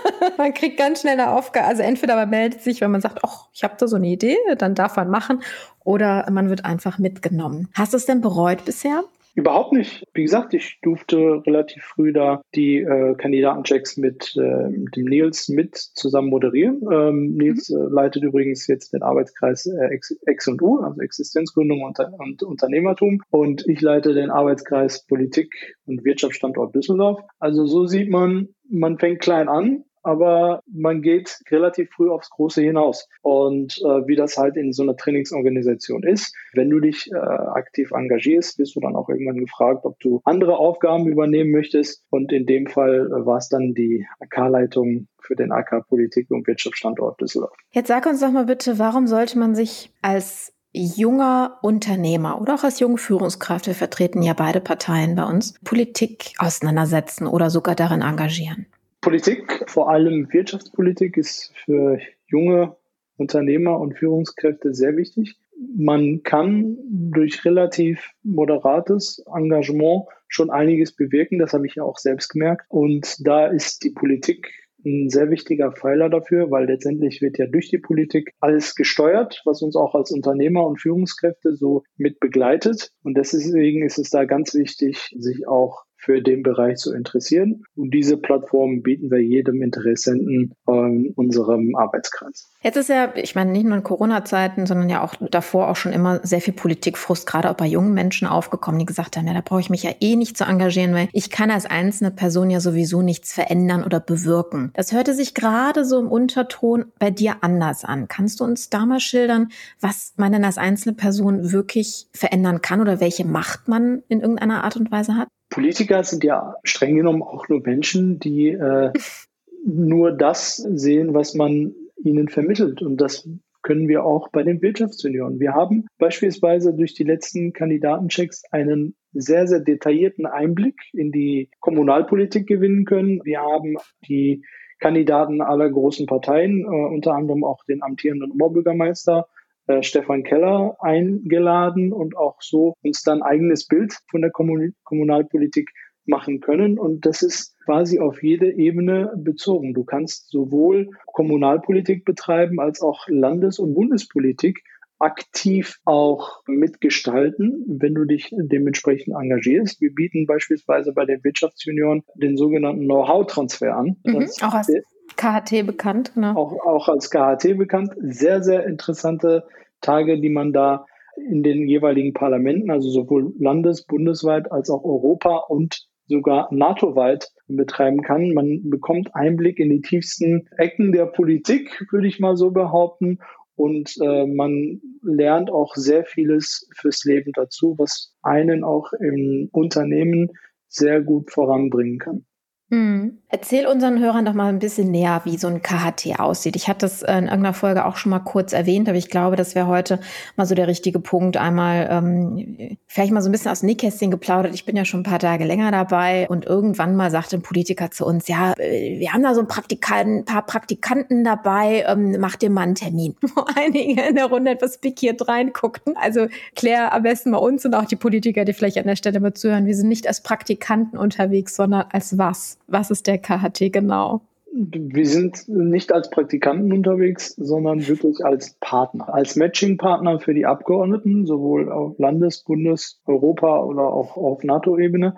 man 0.38 0.54
kriegt 0.54 0.76
ganz 0.76 1.00
schnell 1.00 1.14
eine 1.14 1.32
Aufgabe. 1.32 1.66
Also 1.66 1.82
entweder 1.82 2.14
man 2.14 2.30
meldet 2.30 2.60
sich, 2.60 2.80
wenn 2.80 2.92
man 2.92 3.00
sagt, 3.00 3.18
ach, 3.24 3.48
ich 3.52 3.64
habe 3.64 3.74
da 3.76 3.88
so 3.88 3.96
eine 3.96 4.06
Idee, 4.06 4.36
dann 4.58 4.76
darf 4.76 4.94
man 4.94 5.10
machen. 5.10 5.42
Oder 5.84 6.30
man 6.30 6.50
wird 6.50 6.64
einfach 6.64 7.00
mitgenommen. 7.00 7.68
Hast 7.74 7.94
du 7.94 7.96
es 7.96 8.06
denn 8.06 8.20
bereut 8.20 8.64
bisher? 8.64 9.02
Überhaupt 9.36 9.74
nicht. 9.74 10.02
Wie 10.14 10.22
gesagt, 10.22 10.54
ich 10.54 10.78
durfte 10.80 11.42
relativ 11.46 11.82
früh 11.84 12.14
da 12.14 12.40
die 12.54 12.78
äh, 12.78 13.14
Kandidatenchecks 13.16 13.98
mit, 13.98 14.34
äh, 14.34 14.70
mit 14.70 14.96
dem 14.96 15.04
Nils 15.04 15.50
mit 15.50 15.76
zusammen 15.76 16.30
moderieren. 16.30 16.80
Ähm, 16.90 17.34
Nils 17.36 17.68
mhm. 17.68 17.76
äh, 17.76 17.88
leitet 17.90 18.22
übrigens 18.22 18.66
jetzt 18.66 18.94
den 18.94 19.02
Arbeitskreis 19.02 19.66
äh, 19.66 19.94
X, 19.94 20.16
X 20.26 20.48
und 20.48 20.62
U, 20.62 20.78
also 20.78 21.02
Existenzgründung 21.02 21.82
und, 21.82 21.98
und 22.18 22.42
Unternehmertum. 22.42 23.20
Und 23.28 23.68
ich 23.68 23.82
leite 23.82 24.14
den 24.14 24.30
Arbeitskreis 24.30 25.04
Politik 25.06 25.52
und 25.84 26.02
Wirtschaftsstandort 26.02 26.74
Düsseldorf. 26.74 27.20
Also 27.38 27.66
so 27.66 27.84
sieht 27.84 28.10
man, 28.10 28.48
man 28.70 28.98
fängt 28.98 29.20
klein 29.20 29.50
an 29.50 29.84
aber 30.06 30.62
man 30.72 31.02
geht 31.02 31.40
relativ 31.50 31.90
früh 31.90 32.10
aufs 32.10 32.30
Große 32.30 32.62
hinaus. 32.62 33.08
Und 33.22 33.78
äh, 33.78 34.06
wie 34.06 34.14
das 34.14 34.36
halt 34.38 34.56
in 34.56 34.72
so 34.72 34.84
einer 34.84 34.96
Trainingsorganisation 34.96 36.04
ist, 36.04 36.32
wenn 36.52 36.70
du 36.70 36.78
dich 36.78 37.10
äh, 37.12 37.16
aktiv 37.16 37.90
engagierst, 37.90 38.56
wirst 38.60 38.76
du 38.76 38.80
dann 38.80 38.94
auch 38.94 39.08
irgendwann 39.08 39.38
gefragt, 39.38 39.84
ob 39.84 39.98
du 39.98 40.20
andere 40.24 40.58
Aufgaben 40.58 41.08
übernehmen 41.08 41.50
möchtest. 41.50 42.04
Und 42.08 42.32
in 42.32 42.46
dem 42.46 42.68
Fall 42.68 43.08
äh, 43.08 43.26
war 43.26 43.38
es 43.38 43.48
dann 43.48 43.74
die 43.74 44.06
AK-Leitung 44.20 45.08
für 45.18 45.34
den 45.34 45.50
AK 45.50 45.88
Politik 45.88 46.30
und 46.30 46.46
Wirtschaftsstandort 46.46 47.20
Düsseldorf. 47.20 47.56
Jetzt 47.72 47.88
sag 47.88 48.06
uns 48.06 48.20
doch 48.20 48.30
mal 48.30 48.46
bitte, 48.46 48.78
warum 48.78 49.08
sollte 49.08 49.36
man 49.40 49.56
sich 49.56 49.92
als 50.02 50.52
junger 50.72 51.58
Unternehmer 51.62 52.40
oder 52.40 52.54
auch 52.54 52.62
als 52.62 52.78
junge 52.78 52.98
Führungskraft, 52.98 53.66
wir 53.66 53.74
vertreten 53.74 54.22
ja 54.22 54.34
beide 54.34 54.60
Parteien 54.60 55.16
bei 55.16 55.24
uns, 55.24 55.54
Politik 55.64 56.34
auseinandersetzen 56.38 57.26
oder 57.26 57.50
sogar 57.50 57.74
darin 57.74 58.02
engagieren? 58.02 58.66
Politik, 59.06 59.62
vor 59.68 59.88
allem 59.88 60.32
Wirtschaftspolitik, 60.32 61.16
ist 61.16 61.52
für 61.64 62.00
junge 62.26 62.74
Unternehmer 63.16 63.78
und 63.78 63.96
Führungskräfte 63.96 64.74
sehr 64.74 64.96
wichtig. 64.96 65.36
Man 65.76 66.24
kann 66.24 66.76
durch 66.90 67.44
relativ 67.44 68.10
moderates 68.24 69.24
Engagement 69.32 70.06
schon 70.26 70.50
einiges 70.50 70.96
bewirken. 70.96 71.38
Das 71.38 71.52
habe 71.52 71.68
ich 71.68 71.76
ja 71.76 71.84
auch 71.84 71.98
selbst 71.98 72.30
gemerkt. 72.30 72.66
Und 72.68 73.24
da 73.24 73.46
ist 73.46 73.84
die 73.84 73.90
Politik 73.90 74.50
ein 74.84 75.08
sehr 75.08 75.30
wichtiger 75.30 75.70
Pfeiler 75.70 76.10
dafür, 76.10 76.50
weil 76.50 76.66
letztendlich 76.66 77.22
wird 77.22 77.38
ja 77.38 77.46
durch 77.46 77.70
die 77.70 77.78
Politik 77.78 78.32
alles 78.40 78.74
gesteuert, 78.74 79.40
was 79.44 79.62
uns 79.62 79.76
auch 79.76 79.94
als 79.94 80.10
Unternehmer 80.10 80.66
und 80.66 80.80
Führungskräfte 80.80 81.54
so 81.54 81.84
mit 81.96 82.18
begleitet. 82.18 82.90
Und 83.04 83.16
deswegen 83.16 83.84
ist 83.84 83.98
es 83.98 84.10
da 84.10 84.24
ganz 84.24 84.52
wichtig, 84.52 85.14
sich 85.16 85.46
auch 85.46 85.85
für 86.06 86.22
den 86.22 86.44
Bereich 86.44 86.76
zu 86.76 86.94
interessieren. 86.94 87.64
Und 87.74 87.90
diese 87.90 88.16
Plattform 88.16 88.82
bieten 88.82 89.10
wir 89.10 89.18
jedem 89.18 89.60
Interessenten 89.60 90.54
in 90.68 91.12
unserem 91.16 91.74
Arbeitskreis. 91.74 92.48
Jetzt 92.62 92.76
ist 92.76 92.88
ja, 92.88 93.12
ich 93.16 93.34
meine, 93.34 93.50
nicht 93.50 93.66
nur 93.66 93.76
in 93.76 93.82
Corona-Zeiten, 93.82 94.66
sondern 94.66 94.88
ja 94.88 95.02
auch 95.02 95.14
davor 95.30 95.68
auch 95.68 95.74
schon 95.74 95.92
immer 95.92 96.20
sehr 96.22 96.40
viel 96.40 96.54
Politikfrust, 96.54 97.26
gerade 97.26 97.50
auch 97.50 97.56
bei 97.56 97.66
jungen 97.66 97.92
Menschen 97.92 98.28
aufgekommen, 98.28 98.78
die 98.78 98.86
gesagt 98.86 99.16
haben, 99.16 99.26
ja, 99.26 99.34
da 99.34 99.40
brauche 99.44 99.60
ich 99.60 99.68
mich 99.68 99.82
ja 99.82 99.90
eh 100.00 100.14
nicht 100.14 100.38
zu 100.38 100.44
engagieren, 100.44 100.94
weil 100.94 101.08
ich 101.12 101.30
kann 101.30 101.50
als 101.50 101.66
einzelne 101.66 102.12
Person 102.12 102.50
ja 102.50 102.60
sowieso 102.60 103.02
nichts 103.02 103.32
verändern 103.32 103.82
oder 103.82 103.98
bewirken. 103.98 104.70
Das 104.74 104.92
hörte 104.92 105.12
sich 105.12 105.34
gerade 105.34 105.84
so 105.84 105.98
im 105.98 106.06
Unterton 106.06 106.86
bei 107.00 107.10
dir 107.10 107.38
anders 107.40 107.84
an. 107.84 108.06
Kannst 108.06 108.38
du 108.38 108.44
uns 108.44 108.70
da 108.70 108.86
mal 108.86 109.00
schildern, 109.00 109.48
was 109.80 110.14
man 110.16 110.30
denn 110.30 110.44
als 110.44 110.56
einzelne 110.56 110.94
Person 110.94 111.50
wirklich 111.50 112.06
verändern 112.12 112.62
kann 112.62 112.80
oder 112.80 113.00
welche 113.00 113.24
Macht 113.24 113.66
man 113.66 114.04
in 114.06 114.20
irgendeiner 114.20 114.62
Art 114.62 114.76
und 114.76 114.92
Weise 114.92 115.16
hat? 115.16 115.28
Politiker 115.48 116.02
sind 116.04 116.24
ja 116.24 116.56
streng 116.64 116.96
genommen 116.96 117.22
auch 117.22 117.48
nur 117.48 117.60
Menschen, 117.60 118.18
die 118.18 118.48
äh, 118.48 118.92
nur 119.64 120.12
das 120.12 120.56
sehen, 120.56 121.14
was 121.14 121.34
man 121.34 121.74
ihnen 122.02 122.28
vermittelt. 122.28 122.82
Und 122.82 123.00
das 123.00 123.28
können 123.62 123.88
wir 123.88 124.04
auch 124.04 124.28
bei 124.28 124.44
den 124.44 124.62
Wirtschaftsunionen. 124.62 125.40
Wir 125.40 125.54
haben 125.54 125.86
beispielsweise 125.98 126.72
durch 126.72 126.94
die 126.94 127.02
letzten 127.02 127.52
Kandidatenchecks 127.52 128.44
einen 128.52 128.94
sehr, 129.12 129.48
sehr 129.48 129.60
detaillierten 129.60 130.24
Einblick 130.24 130.76
in 130.92 131.10
die 131.10 131.50
Kommunalpolitik 131.58 132.46
gewinnen 132.46 132.84
können. 132.84 133.20
Wir 133.24 133.40
haben 133.40 133.76
die 134.08 134.44
Kandidaten 134.78 135.40
aller 135.40 135.68
großen 135.70 136.06
Parteien, 136.06 136.60
äh, 136.60 136.66
unter 136.66 137.14
anderem 137.14 137.42
auch 137.44 137.64
den 137.64 137.82
amtierenden 137.82 138.30
Oberbürgermeister 138.30 139.26
äh, 139.66 139.82
Stefan 139.82 140.22
Keller 140.22 140.76
eingeladen 140.80 141.92
und 141.92 142.16
auch 142.16 142.36
so 142.40 142.74
uns 142.82 143.02
dann 143.02 143.22
eigenes 143.22 143.66
Bild 143.66 143.94
von 144.10 144.22
der 144.22 144.30
Kommun 144.30 144.74
Kommunalpolitik 144.84 145.70
machen 146.06 146.40
können. 146.40 146.78
Und 146.78 147.04
das 147.04 147.22
ist 147.22 147.56
quasi 147.64 147.98
auf 147.98 148.22
jede 148.22 148.52
Ebene 148.52 149.12
bezogen. 149.16 149.74
Du 149.74 149.84
kannst 149.84 150.30
sowohl 150.30 150.90
Kommunalpolitik 151.06 152.04
betreiben 152.04 152.60
als 152.60 152.80
auch 152.80 153.06
Landes- 153.08 153.58
und 153.58 153.74
Bundespolitik 153.74 154.62
aktiv 154.98 155.78
auch 155.84 156.42
mitgestalten, 156.46 157.64
wenn 157.68 157.94
du 157.94 158.04
dich 158.04 158.30
dementsprechend 158.34 159.14
engagierst. 159.14 159.80
Wir 159.80 159.92
bieten 159.92 160.26
beispielsweise 160.26 160.92
bei 160.92 161.04
den 161.04 161.22
Wirtschaftsjunioren 161.22 162.02
den 162.14 162.36
sogenannten 162.36 162.84
Know-how-Transfer 162.84 163.76
an. 163.76 163.96
Mhm, 164.04 164.28
auch 164.40 164.54
als 164.54 164.68
KHT 165.16 165.66
bekannt, 165.66 166.14
genau. 166.14 166.36
Auch, 166.36 166.52
auch 166.64 166.88
als 166.88 167.10
KHT 167.10 167.56
bekannt. 167.56 167.92
Sehr, 167.98 168.42
sehr 168.42 168.66
interessante 168.66 169.44
Tage, 169.80 170.20
die 170.20 170.30
man 170.30 170.52
da 170.52 170.86
in 171.16 171.42
den 171.42 171.66
jeweiligen 171.66 172.12
Parlamenten, 172.12 172.70
also 172.70 172.90
sowohl 172.90 173.32
landes-, 173.38 173.84
bundesweit 173.84 174.52
als 174.52 174.70
auch 174.70 174.84
Europa 174.84 175.36
und 175.48 175.86
sogar 176.08 176.48
NATO-weit 176.52 177.30
betreiben 177.48 178.02
kann. 178.02 178.32
Man 178.32 178.68
bekommt 178.70 179.14
Einblick 179.14 179.58
in 179.58 179.70
die 179.70 179.80
tiefsten 179.80 180.48
Ecken 180.56 180.92
der 180.92 181.06
Politik, 181.06 181.86
würde 181.90 182.06
ich 182.06 182.20
mal 182.20 182.36
so 182.36 182.50
behaupten. 182.50 183.18
Und 183.56 183.94
äh, 184.02 184.26
man 184.26 184.80
lernt 185.02 185.50
auch 185.50 185.74
sehr 185.74 186.04
vieles 186.04 186.68
fürs 186.76 187.04
Leben 187.04 187.32
dazu, 187.34 187.74
was 187.78 188.14
einen 188.22 188.64
auch 188.64 188.92
im 188.92 189.48
Unternehmen 189.50 190.30
sehr 190.68 191.00
gut 191.00 191.30
voranbringen 191.30 191.98
kann. 191.98 192.26
Mhm. 192.68 193.18
Erzähl 193.28 193.66
unseren 193.66 194.00
Hörern 194.00 194.24
doch 194.24 194.34
mal 194.34 194.48
ein 194.48 194.58
bisschen 194.58 194.90
näher, 194.90 195.20
wie 195.24 195.36
so 195.36 195.46
ein 195.46 195.62
KHT 195.62 196.18
aussieht. 196.18 196.56
Ich 196.56 196.68
hatte 196.68 196.86
das 196.86 197.02
in 197.02 197.24
irgendeiner 197.24 197.54
Folge 197.54 197.84
auch 197.84 197.96
schon 197.96 198.10
mal 198.10 198.20
kurz 198.20 198.52
erwähnt, 198.52 198.88
aber 198.88 198.98
ich 198.98 199.08
glaube, 199.08 199.36
das 199.36 199.54
wäre 199.54 199.68
heute 199.68 200.00
mal 200.36 200.46
so 200.46 200.54
der 200.56 200.66
richtige 200.66 200.98
Punkt. 200.98 201.36
Einmal 201.36 201.86
ähm, 201.90 202.76
vielleicht 202.86 203.12
mal 203.12 203.22
so 203.22 203.28
ein 203.28 203.32
bisschen 203.32 203.52
aus 203.52 203.60
dem 203.60 203.66
Nähkästchen 203.66 204.10
geplaudert. 204.10 204.54
Ich 204.54 204.64
bin 204.64 204.76
ja 204.76 204.84
schon 204.84 205.00
ein 205.00 205.04
paar 205.04 205.20
Tage 205.20 205.44
länger 205.44 205.70
dabei 205.70 206.26
und 206.28 206.44
irgendwann 206.44 206.96
mal 206.96 207.10
sagte 207.10 207.36
ein 207.36 207.42
Politiker 207.42 207.90
zu 207.92 208.04
uns, 208.04 208.26
ja, 208.26 208.52
äh, 208.58 208.98
wir 208.98 209.12
haben 209.12 209.22
da 209.22 209.34
so 209.34 209.42
ein, 209.42 209.48
ein 209.48 210.24
paar 210.24 210.46
Praktikanten 210.46 211.22
dabei, 211.22 211.84
ähm, 211.86 212.16
mach 212.18 212.34
dir 212.34 212.50
mal 212.50 212.62
einen 212.62 212.74
Termin. 212.74 213.14
Wo 213.20 213.44
einige 213.54 214.02
in 214.02 214.16
der 214.16 214.26
Runde 214.26 214.50
etwas 214.50 214.78
pikiert 214.78 215.28
reinguckten. 215.28 215.96
Also 215.96 216.26
klär 216.56 216.92
am 216.92 217.02
besten 217.02 217.30
mal 217.30 217.38
uns 217.38 217.64
und 217.64 217.74
auch 217.74 217.84
die 217.84 217.96
Politiker, 217.96 218.44
die 218.44 218.54
vielleicht 218.54 218.78
an 218.78 218.86
der 218.86 218.96
Stelle 218.96 219.20
mal 219.20 219.34
zuhören. 219.34 219.66
Wir 219.66 219.76
sind 219.76 219.88
nicht 219.88 220.08
als 220.08 220.22
Praktikanten 220.22 220.98
unterwegs, 220.98 221.54
sondern 221.54 221.86
als 221.92 222.18
was? 222.18 222.55
Was 222.66 222.90
ist 222.90 223.06
der 223.06 223.18
KHT 223.18 223.72
genau? 223.72 224.22
Wir 224.52 225.06
sind 225.06 225.48
nicht 225.48 225.92
als 225.92 226.08
Praktikanten 226.08 226.72
unterwegs, 226.72 227.34
sondern 227.36 227.86
wirklich 227.86 228.24
als 228.24 228.56
Partner, 228.60 229.12
als 229.12 229.36
Matching-Partner 229.36 230.18
für 230.18 230.32
die 230.32 230.46
Abgeordneten, 230.46 231.26
sowohl 231.26 231.70
auf 231.70 231.98
Landes-, 231.98 232.42
Bundes-, 232.42 233.00
Europa- 233.04 233.62
oder 233.64 233.92
auch 233.92 234.16
auf 234.16 234.42
NATO-Ebene. 234.44 235.14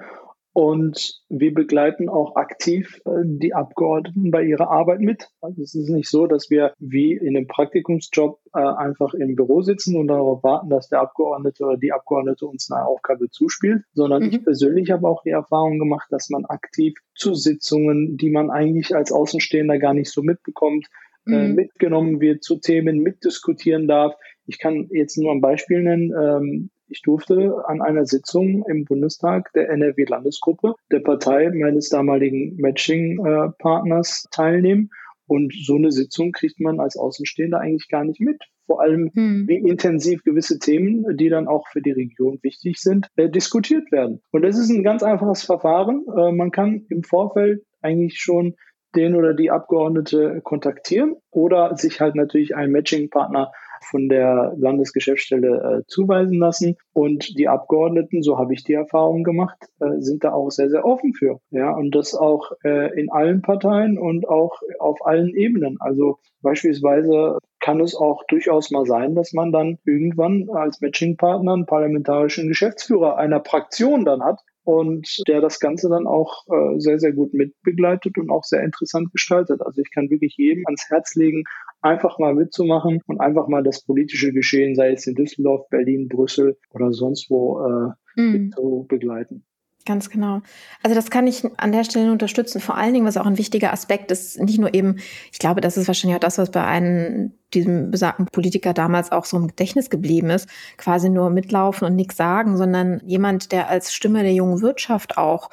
Und 0.59 1.23
wir 1.29 1.55
begleiten 1.55 2.09
auch 2.09 2.35
aktiv 2.35 3.01
äh, 3.07 3.11
die 3.25 3.55
Abgeordneten 3.55 4.33
bei 4.33 4.43
ihrer 4.43 4.69
Arbeit 4.69 4.99
mit. 4.99 5.29
Also 5.41 5.63
es 5.63 5.77
ist 5.77 5.89
nicht 5.89 6.11
so, 6.11 6.27
dass 6.27 6.51
wir 6.51 6.73
wie 6.81 7.13
in 7.13 7.37
einem 7.37 7.47
Praktikumsjob 7.47 8.41
äh, 8.53 8.59
einfach 8.59 9.15
im 9.15 9.37
Büro 9.37 9.63
sitzen 9.63 9.97
und 9.97 10.09
darauf 10.09 10.43
warten, 10.43 10.69
dass 10.69 10.89
der 10.89 11.01
Abgeordnete 11.01 11.63
oder 11.63 11.77
die 11.77 11.93
Abgeordnete 11.93 12.45
uns 12.45 12.73
eine 12.73 12.85
Aufgabe 12.85 13.31
zuspielt, 13.31 13.85
sondern 13.93 14.25
mhm. 14.25 14.31
ich 14.31 14.43
persönlich 14.43 14.91
habe 14.91 15.07
auch 15.07 15.23
die 15.23 15.31
Erfahrung 15.31 15.79
gemacht, 15.79 16.09
dass 16.11 16.29
man 16.29 16.45
aktiv 16.45 16.95
zu 17.15 17.35
Sitzungen, 17.35 18.17
die 18.17 18.31
man 18.31 18.51
eigentlich 18.51 18.97
als 18.97 19.13
Außenstehender 19.13 19.79
gar 19.79 19.95
nicht 19.95 20.11
so 20.11 20.25
mitbekommt, 20.25 20.89
äh, 21.29 21.47
mhm. 21.47 21.55
mitgenommen 21.55 22.21
wird, 22.21 22.43
zu 22.43 22.57
Themen 22.57 22.99
mitdiskutieren 22.99 23.87
darf. 23.87 24.17
Ich 24.45 24.59
kann 24.59 24.89
jetzt 24.91 25.19
nur 25.19 25.31
ein 25.31 25.41
Beispiel 25.41 25.85
nennen. 25.85 26.71
Ich 26.89 27.03
durfte 27.03 27.65
an 27.67 27.83
einer 27.83 28.07
Sitzung 28.07 28.65
im 28.69 28.85
Bundestag 28.85 29.53
der 29.53 29.69
NRW-Landesgruppe 29.71 30.75
der 30.91 31.01
Partei 31.01 31.51
meines 31.51 31.91
damaligen 31.91 32.57
Matching-Partners 32.57 34.29
teilnehmen. 34.31 34.91
Und 35.27 35.53
so 35.53 35.77
eine 35.77 35.93
Sitzung 35.93 36.33
kriegt 36.33 36.59
man 36.59 36.81
als 36.81 36.97
Außenstehender 36.97 37.61
eigentlich 37.61 37.89
gar 37.89 38.05
nicht 38.05 38.21
mit. 38.21 38.43
Vor 38.67 38.81
allem, 38.81 39.11
hm. 39.13 39.47
wie 39.47 39.57
intensiv 39.57 40.25
gewisse 40.25 40.59
Themen, 40.59 41.17
die 41.17 41.29
dann 41.29 41.49
auch 41.49 41.67
für 41.69 41.83
die 41.83 41.91
Region 41.91 42.39
wichtig 42.43 42.79
sind, 42.79 43.09
äh, 43.17 43.29
diskutiert 43.29 43.93
werden. 43.93 44.21
Und 44.31 44.43
das 44.43 44.59
ist 44.59 44.71
ein 44.71 44.83
ganz 44.83 45.03
einfaches 45.03 45.43
Verfahren. 45.43 46.05
Äh, 46.17 46.33
man 46.33 46.51
kann 46.51 46.87
im 46.89 47.03
Vorfeld 47.03 47.63
eigentlich 47.83 48.19
schon 48.19 48.55
den 48.97 49.15
oder 49.15 49.35
die 49.35 49.51
Abgeordnete 49.51 50.41
kontaktieren 50.43 51.17
oder 51.31 51.77
sich 51.77 52.01
halt 52.01 52.15
natürlich 52.15 52.57
einen 52.57 52.73
Matching-Partner 52.73 53.53
von 53.85 54.09
der 54.09 54.55
Landesgeschäftsstelle 54.57 55.81
äh, 55.81 55.87
zuweisen 55.87 56.39
lassen. 56.39 56.77
Und 56.93 57.39
die 57.39 57.49
Abgeordneten, 57.49 58.23
so 58.23 58.39
habe 58.39 58.55
ich 58.55 58.65
die 58.65 58.75
Erfahrung 58.75 59.25
gemacht, 59.25 59.59
äh, 59.81 60.01
sind 60.01 60.25
da 60.25 60.33
auch 60.33 60.51
sehr, 60.51 60.71
sehr 60.71 60.85
offen 60.85 61.15
für. 61.15 61.41
Ja, 61.51 61.73
und 61.73 61.95
das 61.95 62.15
auch 62.15 62.53
äh, 62.65 62.99
in 62.99 63.11
allen 63.11 63.43
Parteien 63.43 63.99
und 63.99 64.29
auch 64.29 64.61
auf 64.79 65.05
allen 65.07 65.35
Ebenen. 65.35 65.77
Also 65.81 66.19
beispielsweise 66.43 67.39
kann 67.61 67.81
es 67.81 67.95
auch 67.95 68.25
durchaus 68.29 68.71
mal 68.71 68.87
sein, 68.87 69.15
dass 69.15 69.33
man 69.33 69.53
dann 69.53 69.79
irgendwann 69.85 70.49
als 70.51 70.81
Matchingpartner 70.81 71.53
einen 71.53 71.67
parlamentarischen 71.67 72.49
Geschäftsführer 72.49 73.17
einer 73.17 73.43
Fraktion 73.45 74.05
dann 74.05 74.23
hat, 74.23 74.41
und 74.69 75.23
der 75.27 75.41
das 75.41 75.61
Ganze 75.61 75.89
dann 75.89 76.07
auch 76.07 76.45
äh, 76.49 76.79
sehr, 76.79 76.99
sehr 76.99 77.15
gut 77.15 77.33
mitbegleitet 77.33 78.19
und 78.19 78.29
auch 78.29 78.45
sehr 78.45 78.63
interessant 78.63 79.11
gestaltet. 79.13 79.63
Also 79.63 79.81
ich 79.81 79.91
kann 79.91 80.11
wirklich 80.11 80.35
jedem 80.37 80.63
ans 80.67 80.91
Herz 80.91 81.15
legen, 81.15 81.45
einfach 81.81 82.19
mal 82.19 82.35
mitzumachen 82.35 83.01
und 83.07 83.19
einfach 83.19 83.49
mal 83.49 83.63
das 83.63 83.83
politische 83.83 84.31
Geschehen, 84.31 84.75
sei 84.75 84.93
es 84.93 85.07
in 85.07 85.15
Düsseldorf, 85.15 85.67
Berlin, 85.71 86.09
Brüssel 86.09 86.59
oder 86.75 86.93
sonst 86.93 87.31
wo, 87.31 87.61
äh, 87.65 88.21
mhm. 88.21 88.53
zu 88.53 88.85
begleiten. 88.87 89.47
Ganz 89.87 90.11
genau. 90.11 90.43
Also 90.83 90.95
das 90.95 91.11
kann 91.11 91.27
ich 91.27 91.45
an 91.57 91.73
der 91.73 91.83
Stelle 91.83 92.13
unterstützen. 92.13 92.61
Vor 92.61 92.77
allen 92.77 92.93
Dingen, 92.93 93.07
was 93.07 93.17
auch 93.17 93.25
ein 93.25 93.39
wichtiger 93.39 93.73
Aspekt 93.73 94.11
ist, 94.11 94.39
nicht 94.39 94.59
nur 94.59 94.75
eben, 94.75 94.97
ich 95.33 95.39
glaube, 95.39 95.63
das 95.63 95.79
ist 95.79 95.89
wahrscheinlich 95.89 96.17
auch 96.17 96.21
das, 96.21 96.37
was 96.37 96.51
bei 96.51 96.63
einem 96.63 97.33
diesem 97.55 97.91
besagten 97.91 98.27
Politiker 98.27 98.75
damals 98.75 99.13
auch 99.13 99.25
so 99.25 99.39
im 99.39 99.49
Gedächtnis 99.49 99.89
geblieben 99.89 100.29
ist, 100.29 100.47
quasi 100.77 101.09
nur 101.09 101.31
mitlaufen 101.31 101.87
und 101.87 101.97
nichts 101.97 102.17
sagen, 102.17 102.59
sondern 102.59 103.01
jemand, 103.07 103.51
der 103.51 103.69
als 103.69 103.95
Stimme 103.95 104.23
der 104.23 104.35
jungen 104.35 104.61
Wirtschaft 104.61 105.17
auch 105.17 105.49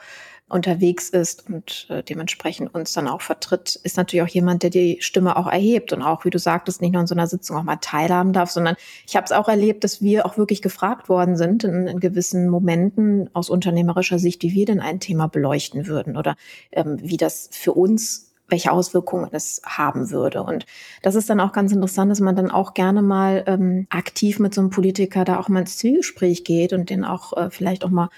unterwegs 0.48 1.10
ist 1.10 1.50
und 1.50 1.88
äh, 1.90 2.04
dementsprechend 2.04 2.74
uns 2.76 2.94
dann 2.94 3.08
auch 3.08 3.22
vertritt, 3.22 3.80
ist 3.84 3.98
natürlich 3.98 4.24
auch 4.24 4.34
jemand, 4.34 4.62
der 4.62 4.70
die 4.70 4.98
Stimme 5.00 5.38
auch 5.38 5.48
erhebt 5.48 5.92
und 5.92 6.04
auch, 6.04 6.24
wie 6.24 6.30
du 6.30 6.38
sagtest, 6.38 6.82
nicht 6.82 6.94
nur 6.94 7.02
in 7.02 7.08
so 7.08 7.16
einer 7.16 7.26
Sitzung 7.26 7.58
auch 7.58 7.64
mal 7.64 7.78
teilhaben 7.78 8.32
darf, 8.32 8.52
sondern 8.52 8.76
ich 9.08 9.16
habe 9.16 9.26
es 9.26 9.32
auch 9.32 9.50
erlebt, 9.50 9.84
dass 9.84 10.02
wir 10.02 10.26
auch 10.26 10.38
wirklich 10.38 10.62
gefragt 10.62 11.10
worden 11.10 11.36
sind 11.36 11.64
in, 11.64 11.88
in, 11.88 12.00
gewissen 12.00 12.48
Momenten 12.48 13.30
aus 13.34 13.50
unternehmerischer 13.50 14.20
Sicht, 14.20 14.44
wie 14.44 14.54
wir 14.54 14.66
denn 14.66 14.82
ein 14.82 15.00
Thema 15.00 15.28
beleuchten 15.28 15.88
würden 15.88 16.16
oder 16.16 16.36
ähm, 16.72 17.00
wie 17.02 17.18
das 17.18 17.50
für 17.52 17.74
uns 17.74 18.32
welche 18.48 18.72
Auswirkungen 18.72 19.30
es 19.32 19.62
haben 19.66 20.12
würde. 20.12 20.44
Und 20.44 20.66
das 21.02 21.16
ist 21.16 21.30
dann 21.30 21.40
auch 21.40 21.52
ganz 21.52 21.72
interessant, 21.72 22.12
dass 22.12 22.20
man 22.20 22.36
dann 22.36 22.52
auch 22.52 22.74
gerne 22.74 23.02
mal 23.02 23.44
ähm, 23.48 23.88
aktiv 23.90 24.40
mit 24.40 24.54
so 24.54 24.62
einem 24.62 24.70
Politiker 24.70 25.26
da 25.26 25.40
auch 25.40 25.50
mal 25.50 25.62
ins 25.62 25.78
Zielgespräch 25.78 26.44
geht 26.44 26.74
und 26.74 26.90
den 26.90 27.06
auch 27.06 27.36
äh, 27.36 27.50
vielleicht 27.50 27.84
auch 27.84 27.90
mal 27.90 28.10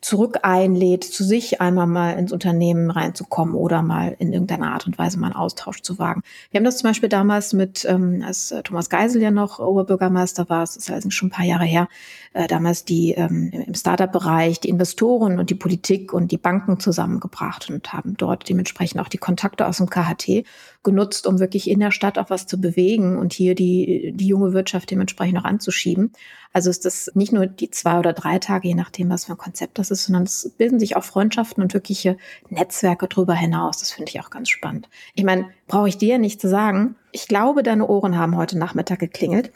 zurück 0.00 0.38
einlädt, 0.42 1.04
zu 1.04 1.24
sich 1.24 1.60
einmal 1.60 1.86
mal 1.86 2.12
ins 2.12 2.32
Unternehmen 2.32 2.90
reinzukommen 2.90 3.54
oder 3.54 3.82
mal 3.82 4.16
in 4.18 4.32
irgendeiner 4.32 4.72
Art 4.72 4.86
und 4.86 4.98
Weise 4.98 5.18
mal 5.18 5.28
einen 5.28 5.36
Austausch 5.36 5.82
zu 5.82 5.98
wagen. 5.98 6.22
Wir 6.50 6.58
haben 6.58 6.64
das 6.64 6.78
zum 6.78 6.88
Beispiel 6.88 7.08
damals 7.08 7.52
mit, 7.52 7.84
ähm, 7.84 8.22
als 8.26 8.50
äh, 8.50 8.62
Thomas 8.62 8.88
Geisel 8.88 9.20
ja 9.20 9.30
noch 9.30 9.58
Oberbürgermeister 9.58 10.48
war, 10.48 10.62
es 10.62 10.76
ist 10.76 10.90
also 10.90 11.10
schon 11.10 11.28
ein 11.28 11.32
paar 11.32 11.44
Jahre 11.44 11.64
her, 11.64 11.88
äh, 12.32 12.46
damals 12.46 12.84
die 12.84 13.12
ähm, 13.12 13.50
im 13.52 13.74
Startup-Bereich 13.74 14.60
die 14.60 14.68
Investoren 14.68 15.40
und 15.40 15.50
die 15.50 15.56
Politik 15.56 16.12
und 16.12 16.30
die 16.30 16.38
Banken 16.38 16.78
zusammengebracht 16.78 17.68
und 17.70 17.92
haben 17.92 18.16
dort 18.16 18.48
dementsprechend 18.48 19.00
auch 19.00 19.08
die 19.08 19.18
Kontakte 19.18 19.66
aus 19.66 19.78
dem 19.78 19.90
KHT 19.90 20.44
genutzt, 20.84 21.26
um 21.26 21.40
wirklich 21.40 21.68
in 21.68 21.80
der 21.80 21.90
Stadt 21.90 22.18
auch 22.18 22.30
was 22.30 22.46
zu 22.46 22.60
bewegen 22.60 23.18
und 23.18 23.32
hier 23.32 23.56
die, 23.56 24.12
die 24.14 24.28
junge 24.28 24.52
Wirtschaft 24.52 24.92
dementsprechend 24.92 25.34
noch 25.34 25.44
anzuschieben. 25.44 26.12
Also 26.52 26.70
ist 26.70 26.84
das 26.84 27.10
nicht 27.14 27.32
nur 27.32 27.46
die 27.46 27.70
zwei 27.70 27.98
oder 27.98 28.12
drei 28.12 28.38
Tage, 28.38 28.68
je 28.68 28.74
nachdem, 28.74 29.10
was 29.10 29.24
für 29.24 29.32
ein 29.32 29.38
Konzept 29.38 29.78
das 29.78 29.90
ist, 29.90 30.04
sondern 30.04 30.22
es 30.22 30.52
bilden 30.56 30.78
sich 30.78 30.96
auch 30.96 31.04
Freundschaften 31.04 31.62
und 31.62 31.74
wirkliche 31.74 32.16
Netzwerke 32.48 33.08
drüber 33.08 33.34
hinaus. 33.34 33.78
Das 33.78 33.90
finde 33.90 34.10
ich 34.10 34.20
auch 34.20 34.30
ganz 34.30 34.48
spannend. 34.48 34.88
Ich 35.14 35.24
meine, 35.24 35.48
brauche 35.66 35.88
ich 35.88 35.98
dir 35.98 36.18
nicht 36.18 36.40
zu 36.40 36.48
sagen. 36.48 36.94
Ich 37.10 37.26
glaube, 37.26 37.64
deine 37.64 37.88
Ohren 37.88 38.16
haben 38.16 38.36
heute 38.36 38.56
Nachmittag 38.56 39.00
geklingelt. 39.00 39.52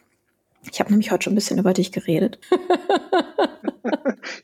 Ich 0.70 0.80
habe 0.80 0.90
nämlich 0.90 1.10
heute 1.10 1.24
schon 1.24 1.32
ein 1.32 1.36
bisschen 1.36 1.58
über 1.58 1.72
dich 1.72 1.92
geredet. 1.92 2.38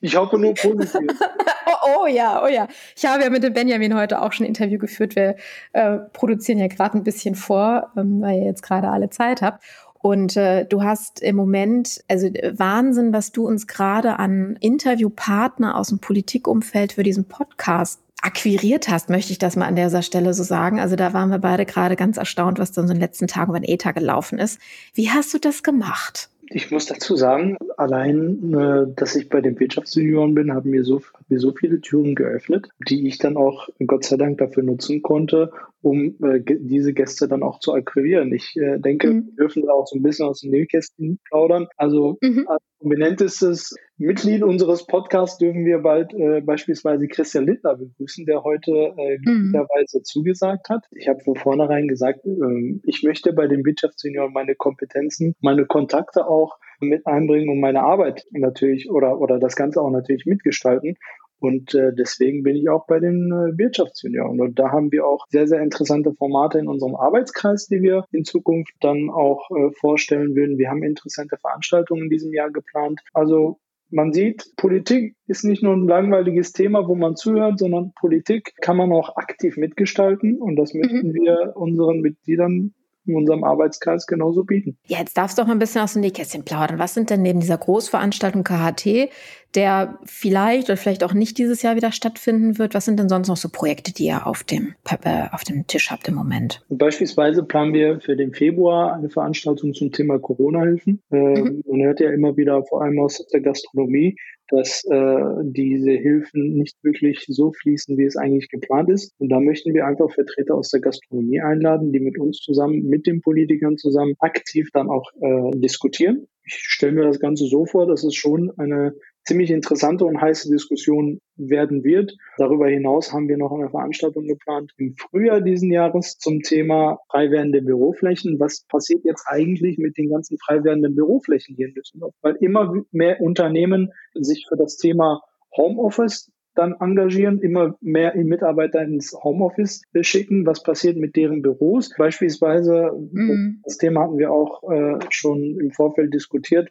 ich 0.01 0.17
hoffe 0.17 0.39
nur 0.39 0.55
positiv. 0.55 1.01
oh, 1.67 2.03
oh, 2.03 2.07
ja, 2.07 2.43
oh 2.45 2.49
ja. 2.49 2.69
Ich 2.97 3.05
habe 3.05 3.23
ja 3.23 3.31
mit 3.31 3.43
dem 3.43 3.53
Benjamin 3.53 3.95
heute 3.95 4.21
auch 4.23 4.33
schon 4.33 4.45
ein 4.45 4.49
Interview 4.49 4.79
geführt. 4.79 5.17
Wir 5.17 5.37
äh, 5.73 5.99
produzieren 6.13 6.59
ja 6.59 6.67
gerade 6.67 6.99
ein 6.99 7.05
bisschen 7.05 7.35
vor, 7.35 7.91
ähm, 7.97 8.21
weil 8.21 8.39
ihr 8.39 8.45
jetzt 8.45 8.63
gerade 8.63 8.89
alle 8.89 9.11
Zeit 9.11 9.43
habt. 9.43 9.65
Und 10.03 10.37
äh, 10.37 10.65
du 10.65 10.83
hast 10.83 11.21
im 11.21 11.37
Moment, 11.37 12.03
also 12.09 12.27
äh, 12.27 12.59
Wahnsinn, 12.59 13.13
was 13.13 13.33
du 13.33 13.47
uns 13.47 13.67
gerade 13.67 14.19
an 14.19 14.57
Interviewpartner 14.61 15.77
aus 15.77 15.89
dem 15.89 15.99
Politikumfeld 15.99 16.95
für 16.95 17.03
diesen 17.03 17.27
Podcast 17.27 18.01
akquiriert 18.23 18.89
hast, 18.89 19.09
möchte 19.09 19.33
ich 19.33 19.39
das 19.39 19.57
mal 19.57 19.67
an 19.67 19.77
dieser 19.77 20.03
Stelle 20.03 20.35
so 20.35 20.43
sagen. 20.43 20.81
Also 20.81 20.97
da 20.97 21.13
waren 21.13 21.31
wir 21.31 21.39
beide 21.39 21.67
gerade 21.67 21.97
ganz 21.97 22.17
erstaunt, 22.17 22.59
was 22.59 22.73
dann 22.73 22.87
so 22.87 22.93
in 22.93 22.99
den 22.99 23.03
letzten 23.03 23.27
Tagen 23.27 23.51
über 23.51 23.61
den 23.61 23.69
ETA 23.69 23.93
gelaufen 23.93 24.39
ist. 24.39 24.59
Wie 24.95 25.11
hast 25.11 25.33
du 25.35 25.39
das 25.39 25.63
gemacht? 25.63 26.29
Ich 26.53 26.71
muss 26.71 26.87
dazu 26.87 27.17
sagen, 27.17 27.57
allein, 27.81 28.53
äh, 28.53 28.87
dass 28.95 29.17
ich 29.17 29.29
bei 29.31 29.41
den 29.41 29.59
Wirtschaftsjunioren 29.59 30.35
bin, 30.35 30.53
haben 30.53 30.71
mir 30.71 30.85
so, 30.85 31.01
hat 31.01 31.31
mir 31.31 31.39
so 31.39 31.53
viele 31.53 31.81
Türen 31.81 32.15
geöffnet, 32.15 32.69
die 32.89 33.09
ich 33.09 33.19
dann 33.19 33.37
auch 33.37 33.69
Gott 33.87 34.05
sei 34.05 34.19
Dank 34.19 34.39
dafür 34.39 34.63
nutzen 34.63 35.01
konnte, 35.01 35.51
um 35.81 36.17
äh, 36.23 36.41
diese 36.45 36.93
Gäste 36.93 37.27
dann 37.27 37.43
auch 37.43 37.59
zu 37.59 37.73
akquirieren. 37.73 38.33
Ich 38.35 38.55
äh, 38.57 38.79
denke, 38.79 39.09
mhm. 39.09 39.27
wir 39.29 39.35
dürfen 39.45 39.65
da 39.65 39.73
auch 39.73 39.87
so 39.87 39.97
ein 39.97 40.03
bisschen 40.03 40.27
aus 40.27 40.43
den 40.43 40.51
Nähkästen 40.51 41.19
plaudern. 41.25 41.69
Also 41.79 42.19
mhm. 42.21 42.47
als 42.49 42.63
prominentestes 42.81 43.75
Mitglied 43.97 44.43
unseres 44.43 44.87
Podcasts 44.87 45.39
dürfen 45.39 45.65
wir 45.65 45.79
bald 45.79 46.13
äh, 46.13 46.43
beispielsweise 46.43 47.09
Christian 47.09 47.47
Littner 47.47 47.77
begrüßen, 47.77 48.27
der 48.27 48.45
heute 48.45 48.73
äh, 48.73 49.19
mhm. 49.19 49.23
glücklicherweise 49.23 50.03
zugesagt 50.03 50.69
hat. 50.69 50.85
Ich 50.91 51.09
habe 51.09 51.21
von 51.21 51.37
vornherein 51.37 51.89
gesagt, 51.89 52.27
äh, 52.27 52.81
ich 52.85 53.03
möchte 53.03 53.33
bei 53.33 53.47
den 53.47 53.65
Wirtschaftsjunioren 53.65 54.35
meine 54.35 54.55
Kompetenzen, 54.55 55.35
meine 55.41 55.65
Kontakte 55.65 56.27
auch 56.27 56.59
mit 56.81 57.07
einbringen 57.07 57.49
und 57.49 57.61
meine 57.61 57.83
Arbeit 57.83 58.27
natürlich 58.31 58.91
oder, 58.91 59.21
oder 59.21 59.39
das 59.39 59.57
Ganze 59.57 59.81
auch 59.81 59.91
natürlich 59.91 60.27
mitgestalten. 60.27 60.97
Und 61.41 61.75
äh, 61.75 61.93
deswegen 61.95 62.43
bin 62.43 62.55
ich 62.55 62.69
auch 62.69 62.87
bei 62.87 63.01
den 63.01 63.33
äh, 63.33 63.57
Wirtschaftsjunioren. 63.57 64.41
Und 64.41 64.59
da 64.59 64.71
haben 64.71 64.93
wir 64.93 65.07
auch 65.07 65.25
sehr, 65.31 65.49
sehr 65.49 65.63
interessante 65.63 66.13
Formate 66.13 66.59
in 66.59 66.69
unserem 66.69 66.95
Arbeitskreis, 66.95 67.67
die 67.67 67.81
wir 67.81 68.05
in 68.13 68.25
Zukunft 68.25 68.75
dann 68.81 69.09
auch 69.09 69.51
äh, 69.51 69.71
vorstellen 69.73 70.37
würden. 70.37 70.59
Wir 70.59 70.69
haben 70.69 70.83
interessante 70.83 71.39
Veranstaltungen 71.39 72.05
in 72.05 72.11
diesem 72.11 72.35
Jahr 72.35 72.51
geplant. 72.51 73.01
Also 73.15 73.59
man 73.89 74.13
sieht, 74.13 74.53
Politik 74.57 75.17
ist 75.27 75.45
nicht 75.45 75.63
nur 75.63 75.75
ein 75.75 75.89
langweiliges 75.89 76.53
Thema, 76.53 76.87
wo 76.87 76.95
man 76.95 77.17
zuhört, 77.17 77.59
sondern 77.59 77.93
Politik 77.99 78.53
kann 78.61 78.77
man 78.77 78.93
auch 78.93 79.17
aktiv 79.17 79.57
mitgestalten. 79.57 80.39
Und 80.39 80.57
das 80.57 80.75
möchten 80.75 81.09
mhm. 81.09 81.15
wir 81.15 81.53
unseren 81.57 82.01
Mitgliedern 82.01 82.75
in 83.07 83.17
unserem 83.17 83.45
Arbeitskreis 83.45 84.07
genauso 84.07 84.45
bieten. 84.45 84.79
Ja, 84.87 84.99
jetzt 84.99 85.17
darfst 85.17 85.37
du 85.37 85.43
doch 85.43 85.47
mal 85.47 85.55
ein 85.55 85.59
bisschen 85.59 85.83
aus 85.83 85.95
dem 85.95 86.01
Nähkästchen 86.01 86.45
plaudern. 86.45 86.79
Was 86.79 86.95
sind 86.95 87.11
denn 87.11 87.23
neben 87.23 87.41
dieser 87.41 87.59
Großveranstaltung 87.59 88.45
KHT, 88.45 89.11
der 89.55 89.99
vielleicht 90.05 90.69
oder 90.69 90.77
vielleicht 90.77 91.05
auch 91.05 91.15
nicht 91.15 91.39
dieses 91.39 91.63
Jahr 91.63 91.77
wieder 91.77 91.93
stattfinden 91.93 92.59
wird, 92.59 92.75
was 92.75 92.85
sind 92.85 92.99
denn 92.99 93.09
sonst 93.09 93.29
noch 93.29 93.37
so 93.37 93.49
Projekte, 93.49 93.93
die 93.93 94.07
ihr 94.07 94.27
auf 94.27 94.45
dem, 94.45 94.75
äh, 95.03 95.27
auf 95.33 95.45
dem 95.45 95.67
Tisch 95.67 95.91
habt 95.91 96.09
im 96.09 96.15
Moment? 96.15 96.65
Beispielsweise 96.69 97.43
planen 97.43 97.73
wir 97.73 98.01
für 98.01 98.17
den 98.17 98.33
Februar 98.33 98.95
eine 98.95 99.11
Veranstaltung 99.11 99.75
zum 99.75 99.91
Thema 99.93 100.19
Corona-Hilfen. 100.19 101.03
Äh, 101.11 101.17
mhm. 101.17 101.63
Man 101.67 101.83
hört 101.83 102.01
ja 102.01 102.11
immer 102.11 102.37
wieder, 102.37 102.65
vor 102.65 102.83
allem 102.83 102.99
aus 103.01 103.25
der 103.33 103.41
Gastronomie, 103.41 104.17
dass 104.51 104.85
äh, 104.85 105.25
diese 105.43 105.93
Hilfen 105.93 106.55
nicht 106.55 106.77
wirklich 106.83 107.25
so 107.29 107.53
fließen, 107.53 107.97
wie 107.97 108.05
es 108.05 108.17
eigentlich 108.17 108.49
geplant 108.49 108.91
ist. 108.91 109.15
Und 109.19 109.29
da 109.29 109.41
möchten 109.41 109.75
wir 109.75 109.87
einfach 109.87 110.11
Vertreter 110.13 110.55
aus 110.55 110.71
der 110.71 110.81
Gastronomie 110.81 111.41
einladen, 111.41 111.93
die 111.93 112.01
mit 112.01 112.19
uns 112.19 112.39
zusammen, 112.39 112.85
mit 112.89 113.07
den 113.07 113.21
Politikern 113.21 113.79
zusammen 113.79 114.15
aktiv 114.19 114.69
dann 114.73 114.89
auch 114.89 115.11
äh, 115.21 115.51
diskutieren. 115.59 116.27
Ich 116.45 116.55
stelle 116.55 116.93
mir 116.93 117.05
das 117.05 117.21
Ganze 117.21 117.47
so 117.47 117.65
vor, 117.65 117.87
dass 117.87 118.03
es 118.03 118.15
schon 118.15 118.51
eine 118.59 118.95
ziemlich 119.31 119.53
interessante 119.53 120.05
und 120.05 120.21
heiße 120.21 120.51
Diskussion 120.51 121.21
werden 121.37 121.85
wird. 121.85 122.17
Darüber 122.37 122.67
hinaus 122.67 123.13
haben 123.13 123.29
wir 123.29 123.37
noch 123.37 123.53
eine 123.53 123.71
Veranstaltung 123.71 124.27
geplant 124.27 124.73
im 124.77 124.97
Frühjahr 124.97 125.41
diesen 125.41 125.71
Jahres 125.71 126.19
zum 126.19 126.41
Thema 126.41 126.99
frei 127.09 127.31
werdende 127.31 127.63
Büroflächen. 127.63 128.41
Was 128.41 128.67
passiert 128.67 129.05
jetzt 129.05 129.25
eigentlich 129.29 129.79
mit 129.79 129.97
den 129.97 130.11
ganzen 130.11 130.37
frei 130.39 130.65
werdenden 130.65 130.97
Büroflächen 130.97 131.55
hier 131.55 131.69
in 131.69 131.75
Düsseldorf? 131.75 132.13
Weil 132.23 132.39
immer 132.41 132.75
mehr 132.91 133.21
Unternehmen 133.21 133.93
sich 134.15 134.47
für 134.49 134.57
das 134.57 134.79
Thema 134.79 135.23
Homeoffice 135.57 136.33
dann 136.57 136.75
engagieren, 136.81 137.39
immer 137.39 137.77
mehr 137.81 138.17
Mitarbeiter 138.17 138.83
ins 138.83 139.17
Homeoffice 139.23 139.83
schicken. 140.01 140.45
Was 140.45 140.65
passiert 140.65 140.97
mit 140.97 141.15
deren 141.15 141.41
Büros? 141.41 141.95
Beispielsweise, 141.97 142.91
mhm. 143.13 143.61
das 143.63 143.77
Thema 143.77 144.03
hatten 144.03 144.19
wir 144.19 144.33
auch 144.33 144.69
äh, 144.73 144.99
schon 145.11 145.61
im 145.61 145.71
Vorfeld 145.71 146.13
diskutiert, 146.13 146.69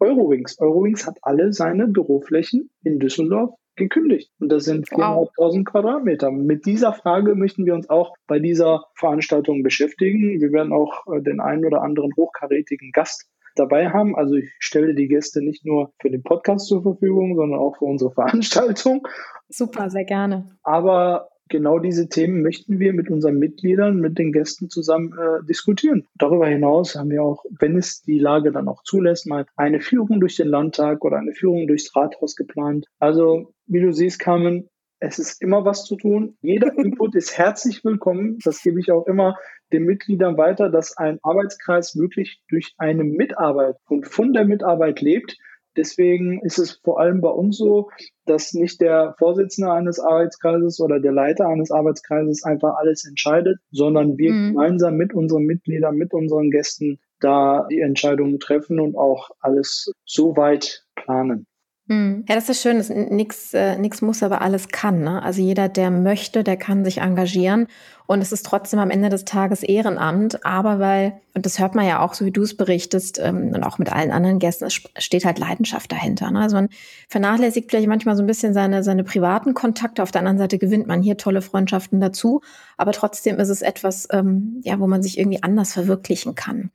Eurowings. 0.00 0.58
Eurowings 0.58 1.06
hat 1.06 1.18
alle 1.22 1.52
seine 1.52 1.86
Büroflächen 1.86 2.70
in 2.82 2.98
Düsseldorf 2.98 3.54
gekündigt. 3.76 4.30
Und 4.38 4.50
das 4.50 4.64
sind 4.64 4.88
4.500 4.88 5.28
wow. 5.36 5.64
Quadratmeter. 5.64 6.30
Mit 6.30 6.66
dieser 6.66 6.92
Frage 6.92 7.34
möchten 7.34 7.66
wir 7.66 7.74
uns 7.74 7.88
auch 7.88 8.14
bei 8.26 8.38
dieser 8.38 8.84
Veranstaltung 8.94 9.62
beschäftigen. 9.62 10.40
Wir 10.40 10.52
werden 10.52 10.72
auch 10.72 11.06
äh, 11.06 11.22
den 11.22 11.40
einen 11.40 11.64
oder 11.64 11.82
anderen 11.82 12.12
hochkarätigen 12.16 12.92
Gast 12.92 13.28
dabei 13.56 13.90
haben. 13.90 14.16
Also 14.16 14.34
ich 14.34 14.50
stelle 14.58 14.94
die 14.94 15.08
Gäste 15.08 15.42
nicht 15.42 15.64
nur 15.64 15.92
für 16.00 16.10
den 16.10 16.22
Podcast 16.22 16.66
zur 16.66 16.82
Verfügung, 16.82 17.36
sondern 17.36 17.58
auch 17.58 17.76
für 17.76 17.86
unsere 17.86 18.10
Veranstaltung. 18.14 19.06
Super, 19.48 19.90
sehr 19.90 20.04
gerne. 20.04 20.56
Aber 20.62 21.29
genau 21.50 21.78
diese 21.78 22.08
Themen 22.08 22.42
möchten 22.42 22.78
wir 22.78 22.94
mit 22.94 23.10
unseren 23.10 23.38
Mitgliedern, 23.38 23.98
mit 23.98 24.18
den 24.18 24.32
Gästen 24.32 24.70
zusammen 24.70 25.12
äh, 25.12 25.44
diskutieren. 25.46 26.06
Darüber 26.16 26.46
hinaus 26.46 26.94
haben 26.96 27.10
wir 27.10 27.22
auch, 27.22 27.44
wenn 27.58 27.76
es 27.76 28.00
die 28.02 28.18
Lage 28.18 28.52
dann 28.52 28.68
auch 28.68 28.82
zulässt, 28.84 29.26
mal 29.26 29.44
eine 29.56 29.80
Führung 29.80 30.20
durch 30.20 30.36
den 30.36 30.48
Landtag 30.48 31.04
oder 31.04 31.18
eine 31.18 31.34
Führung 31.34 31.66
durchs 31.66 31.94
Rathaus 31.94 32.36
geplant. 32.36 32.86
Also, 32.98 33.52
wie 33.66 33.80
du 33.80 33.92
siehst, 33.92 34.18
Carmen, 34.18 34.70
es 35.00 35.18
ist 35.18 35.42
immer 35.42 35.64
was 35.64 35.84
zu 35.84 35.96
tun. 35.96 36.36
Jeder 36.40 36.72
Input 36.78 37.14
ist 37.14 37.36
herzlich 37.36 37.84
willkommen. 37.84 38.38
Das 38.44 38.62
gebe 38.62 38.80
ich 38.80 38.92
auch 38.92 39.06
immer 39.06 39.36
den 39.72 39.84
Mitgliedern 39.84 40.36
weiter, 40.36 40.68
dass 40.68 40.96
ein 40.96 41.18
Arbeitskreis 41.22 41.96
wirklich 41.96 42.42
durch 42.48 42.74
eine 42.78 43.04
Mitarbeit 43.04 43.76
und 43.88 44.06
von 44.06 44.32
der 44.32 44.44
Mitarbeit 44.44 45.00
lebt. 45.00 45.36
Deswegen 45.80 46.42
ist 46.42 46.58
es 46.58 46.72
vor 46.84 47.00
allem 47.00 47.22
bei 47.22 47.30
uns 47.30 47.56
so, 47.56 47.88
dass 48.26 48.52
nicht 48.52 48.82
der 48.82 49.14
Vorsitzende 49.18 49.72
eines 49.72 49.98
Arbeitskreises 49.98 50.78
oder 50.78 51.00
der 51.00 51.12
Leiter 51.12 51.46
eines 51.46 51.70
Arbeitskreises 51.70 52.44
einfach 52.44 52.74
alles 52.76 53.06
entscheidet, 53.06 53.58
sondern 53.70 54.18
wir 54.18 54.30
mhm. 54.30 54.48
gemeinsam 54.48 54.96
mit 54.96 55.14
unseren 55.14 55.44
Mitgliedern, 55.44 55.96
mit 55.96 56.12
unseren 56.12 56.50
Gästen 56.50 57.00
da 57.18 57.66
die 57.70 57.80
Entscheidungen 57.80 58.38
treffen 58.40 58.78
und 58.78 58.94
auch 58.94 59.30
alles 59.40 59.90
so 60.04 60.36
weit 60.36 60.84
planen. 60.96 61.46
Hm. 61.90 62.24
Ja, 62.28 62.36
das 62.36 62.48
ist 62.48 62.62
schön. 62.62 62.78
Nichts 63.10 63.52
äh, 63.52 63.76
nix 63.76 64.00
muss, 64.00 64.22
aber 64.22 64.42
alles 64.42 64.68
kann. 64.68 65.00
Ne? 65.00 65.20
Also 65.24 65.42
jeder, 65.42 65.68
der 65.68 65.90
möchte, 65.90 66.44
der 66.44 66.56
kann 66.56 66.84
sich 66.84 66.98
engagieren. 66.98 67.66
Und 68.06 68.20
es 68.20 68.30
ist 68.30 68.46
trotzdem 68.46 68.78
am 68.78 68.90
Ende 68.90 69.08
des 69.08 69.24
Tages 69.24 69.64
Ehrenamt. 69.64 70.46
Aber 70.46 70.78
weil, 70.78 71.14
und 71.34 71.46
das 71.46 71.58
hört 71.58 71.74
man 71.74 71.84
ja 71.84 71.98
auch, 71.98 72.14
so 72.14 72.24
wie 72.24 72.30
du 72.30 72.42
es 72.42 72.56
berichtest, 72.56 73.18
ähm, 73.18 73.50
und 73.52 73.64
auch 73.64 73.78
mit 73.78 73.90
allen 73.90 74.12
anderen 74.12 74.38
Gästen, 74.38 74.66
es 74.66 74.80
steht 74.98 75.24
halt 75.24 75.40
Leidenschaft 75.40 75.90
dahinter. 75.90 76.30
Ne? 76.30 76.38
Also 76.38 76.54
man 76.54 76.68
vernachlässigt 77.08 77.68
vielleicht 77.68 77.88
manchmal 77.88 78.14
so 78.14 78.22
ein 78.22 78.28
bisschen 78.28 78.54
seine, 78.54 78.84
seine 78.84 79.02
privaten 79.02 79.54
Kontakte. 79.54 80.04
Auf 80.04 80.12
der 80.12 80.20
anderen 80.20 80.38
Seite 80.38 80.58
gewinnt 80.58 80.86
man 80.86 81.02
hier 81.02 81.16
tolle 81.16 81.42
Freundschaften 81.42 82.00
dazu. 82.00 82.40
Aber 82.76 82.92
trotzdem 82.92 83.40
ist 83.40 83.48
es 83.48 83.62
etwas, 83.62 84.06
ähm, 84.12 84.60
ja, 84.62 84.78
wo 84.78 84.86
man 84.86 85.02
sich 85.02 85.18
irgendwie 85.18 85.42
anders 85.42 85.72
verwirklichen 85.72 86.36
kann. 86.36 86.70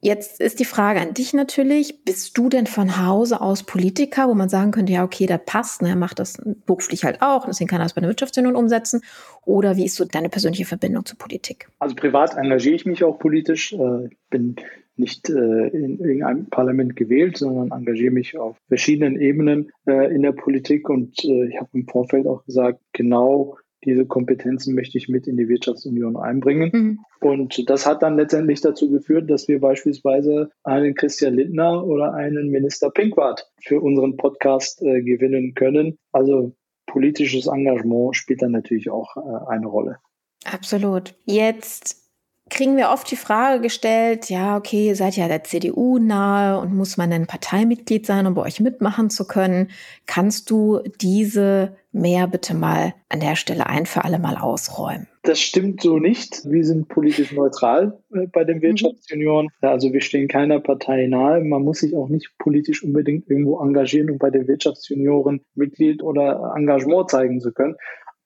Jetzt 0.00 0.40
ist 0.40 0.60
die 0.60 0.64
Frage 0.64 1.00
an 1.00 1.12
dich 1.12 1.34
natürlich, 1.34 2.04
bist 2.04 2.38
du 2.38 2.48
denn 2.48 2.66
von 2.68 3.04
Hause 3.04 3.40
aus 3.40 3.64
Politiker, 3.64 4.28
wo 4.28 4.34
man 4.34 4.48
sagen 4.48 4.70
könnte, 4.70 4.92
ja, 4.92 5.02
okay, 5.02 5.26
der 5.26 5.38
passt, 5.38 5.82
ne, 5.82 5.88
er 5.88 5.96
macht 5.96 6.20
das 6.20 6.40
beruflich 6.66 7.04
halt 7.04 7.20
auch, 7.20 7.46
deswegen 7.46 7.68
kann 7.68 7.80
er 7.80 7.84
das 7.84 7.94
bei 7.94 8.00
der 8.00 8.08
Wirtschaftsunion 8.08 8.54
umsetzen. 8.54 9.02
Oder 9.44 9.76
wie 9.76 9.86
ist 9.86 9.96
so 9.96 10.04
deine 10.04 10.28
persönliche 10.28 10.66
Verbindung 10.66 11.04
zur 11.04 11.18
Politik? 11.18 11.68
Also 11.80 11.96
privat 11.96 12.36
engagiere 12.36 12.76
ich 12.76 12.86
mich 12.86 13.02
auch 13.02 13.18
politisch. 13.18 13.72
Äh, 13.72 14.06
ich 14.06 14.16
bin 14.30 14.56
nicht 14.94 15.30
äh, 15.30 15.68
in 15.68 15.98
irgendeinem 15.98 16.46
Parlament 16.46 16.94
gewählt, 16.94 17.36
sondern 17.36 17.76
engagiere 17.76 18.12
mich 18.12 18.38
auf 18.38 18.56
verschiedenen 18.68 19.20
Ebenen 19.20 19.72
äh, 19.88 20.14
in 20.14 20.22
der 20.22 20.32
Politik. 20.32 20.88
Und 20.88 21.24
ich 21.24 21.58
habe 21.58 21.70
im 21.72 21.88
Vorfeld 21.88 22.26
auch 22.28 22.44
gesagt, 22.44 22.80
genau 22.92 23.56
diese 23.84 24.06
Kompetenzen 24.06 24.74
möchte 24.74 24.98
ich 24.98 25.08
mit 25.08 25.26
in 25.26 25.36
die 25.36 25.48
Wirtschaftsunion 25.48 26.16
einbringen. 26.16 26.70
Mhm. 26.72 26.98
Und 27.20 27.70
das 27.70 27.86
hat 27.86 28.02
dann 28.02 28.16
letztendlich 28.16 28.60
dazu 28.60 28.90
geführt, 28.90 29.30
dass 29.30 29.48
wir 29.48 29.60
beispielsweise 29.60 30.50
einen 30.64 30.94
Christian 30.94 31.34
Lindner 31.34 31.84
oder 31.86 32.14
einen 32.14 32.48
Minister 32.48 32.90
Pinkwart 32.90 33.50
für 33.62 33.80
unseren 33.80 34.16
Podcast 34.16 34.82
äh, 34.82 35.02
gewinnen 35.02 35.54
können. 35.54 35.98
Also 36.12 36.54
politisches 36.86 37.46
Engagement 37.46 38.16
spielt 38.16 38.42
dann 38.42 38.52
natürlich 38.52 38.90
auch 38.90 39.16
äh, 39.16 39.50
eine 39.50 39.66
Rolle. 39.66 39.98
Absolut. 40.44 41.14
Jetzt 41.24 42.07
kriegen 42.50 42.76
wir 42.76 42.90
oft 42.90 43.10
die 43.10 43.16
Frage 43.16 43.60
gestellt, 43.60 44.30
ja, 44.30 44.56
okay, 44.56 44.88
ihr 44.88 44.96
seid 44.96 45.16
ja 45.16 45.28
der 45.28 45.44
CDU 45.44 45.98
nahe 45.98 46.60
und 46.60 46.74
muss 46.74 46.96
man 46.96 47.12
ein 47.12 47.26
Parteimitglied 47.26 48.06
sein, 48.06 48.26
um 48.26 48.34
bei 48.34 48.42
euch 48.42 48.60
mitmachen 48.60 49.10
zu 49.10 49.26
können? 49.26 49.68
Kannst 50.06 50.50
du 50.50 50.80
diese 51.00 51.76
mehr 51.92 52.26
bitte 52.26 52.54
mal 52.54 52.94
an 53.08 53.20
der 53.20 53.36
Stelle 53.36 53.66
ein 53.66 53.86
für 53.86 54.04
alle 54.04 54.18
Mal 54.18 54.36
ausräumen? 54.36 55.06
Das 55.22 55.40
stimmt 55.40 55.82
so 55.82 55.98
nicht. 55.98 56.42
Wir 56.44 56.64
sind 56.64 56.88
politisch 56.88 57.32
neutral 57.32 57.98
äh, 58.14 58.26
bei 58.26 58.44
den 58.44 58.58
mhm. 58.58 58.62
Wirtschaftsjunioren. 58.62 59.48
Also 59.60 59.92
wir 59.92 60.00
stehen 60.00 60.28
keiner 60.28 60.60
Partei 60.60 61.06
nahe. 61.06 61.42
Man 61.42 61.62
muss 61.62 61.80
sich 61.80 61.94
auch 61.94 62.08
nicht 62.08 62.30
politisch 62.38 62.82
unbedingt 62.82 63.28
irgendwo 63.28 63.60
engagieren, 63.60 64.10
um 64.10 64.18
bei 64.18 64.30
den 64.30 64.46
Wirtschaftsjunioren 64.48 65.40
Mitglied 65.54 66.02
oder 66.02 66.54
Engagement 66.56 67.10
zeigen 67.10 67.40
zu 67.40 67.52
können 67.52 67.76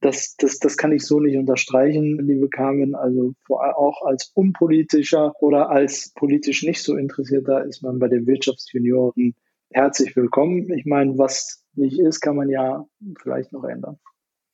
das, 0.02 0.34
das, 0.36 0.58
das 0.58 0.76
kann 0.76 0.92
ich 0.92 1.06
so 1.06 1.20
nicht 1.20 1.36
unterstreichen, 1.36 2.18
liebe 2.18 2.48
Carmen. 2.48 2.94
Also 2.94 3.34
vor, 3.46 3.76
auch 3.76 4.02
als 4.04 4.32
unpolitischer 4.34 5.32
oder 5.40 5.70
als 5.70 6.12
politisch 6.14 6.62
nicht 6.64 6.82
so 6.82 6.96
interessierter 6.96 7.64
ist 7.64 7.82
man 7.82 7.98
bei 7.98 8.08
den 8.08 8.26
Wirtschaftsjunioren 8.26 9.34
herzlich 9.70 10.14
willkommen. 10.16 10.70
Ich 10.72 10.84
meine, 10.84 11.16
was 11.18 11.64
nicht 11.74 11.98
ist, 11.98 12.20
kann 12.20 12.36
man 12.36 12.50
ja 12.50 12.84
vielleicht 13.22 13.52
noch 13.52 13.64
ändern. 13.64 13.98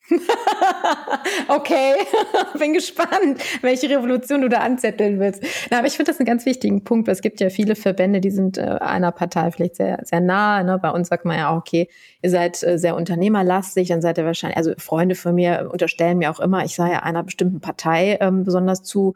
okay, 1.47 1.93
bin 2.59 2.73
gespannt, 2.73 3.41
welche 3.61 3.89
Revolution 3.89 4.41
du 4.41 4.49
da 4.49 4.59
anzetteln 4.59 5.19
willst. 5.19 5.43
Na, 5.69 5.79
aber 5.79 5.87
ich 5.87 5.93
finde 5.93 6.11
das 6.11 6.19
einen 6.19 6.25
ganz 6.25 6.45
wichtigen 6.45 6.83
Punkt, 6.83 7.07
weil 7.07 7.13
es 7.13 7.21
gibt 7.21 7.39
ja 7.39 7.49
viele 7.49 7.75
Verbände, 7.75 8.19
die 8.21 8.31
sind 8.31 8.57
äh, 8.57 8.61
einer 8.61 9.11
Partei 9.11 9.51
vielleicht 9.51 9.75
sehr, 9.75 9.99
sehr 10.03 10.19
nah. 10.19 10.63
Ne? 10.63 10.79
Bei 10.81 10.89
uns 10.91 11.09
sagt 11.09 11.25
man 11.25 11.37
ja 11.37 11.51
auch, 11.51 11.57
okay, 11.57 11.89
ihr 12.21 12.29
seid 12.29 12.61
äh, 12.63 12.77
sehr 12.77 12.95
unternehmerlastig, 12.95 13.89
dann 13.89 14.01
seid 14.01 14.17
ihr 14.17 14.25
wahrscheinlich, 14.25 14.57
also 14.57 14.73
Freunde 14.77 15.15
von 15.15 15.35
mir 15.35 15.69
unterstellen 15.71 16.17
mir 16.17 16.31
auch 16.31 16.39
immer, 16.39 16.65
ich 16.65 16.75
sei 16.75 16.91
ja 16.91 16.99
einer 17.03 17.23
bestimmten 17.23 17.59
Partei 17.59 18.17
ähm, 18.21 18.43
besonders 18.43 18.83
zu 18.83 19.15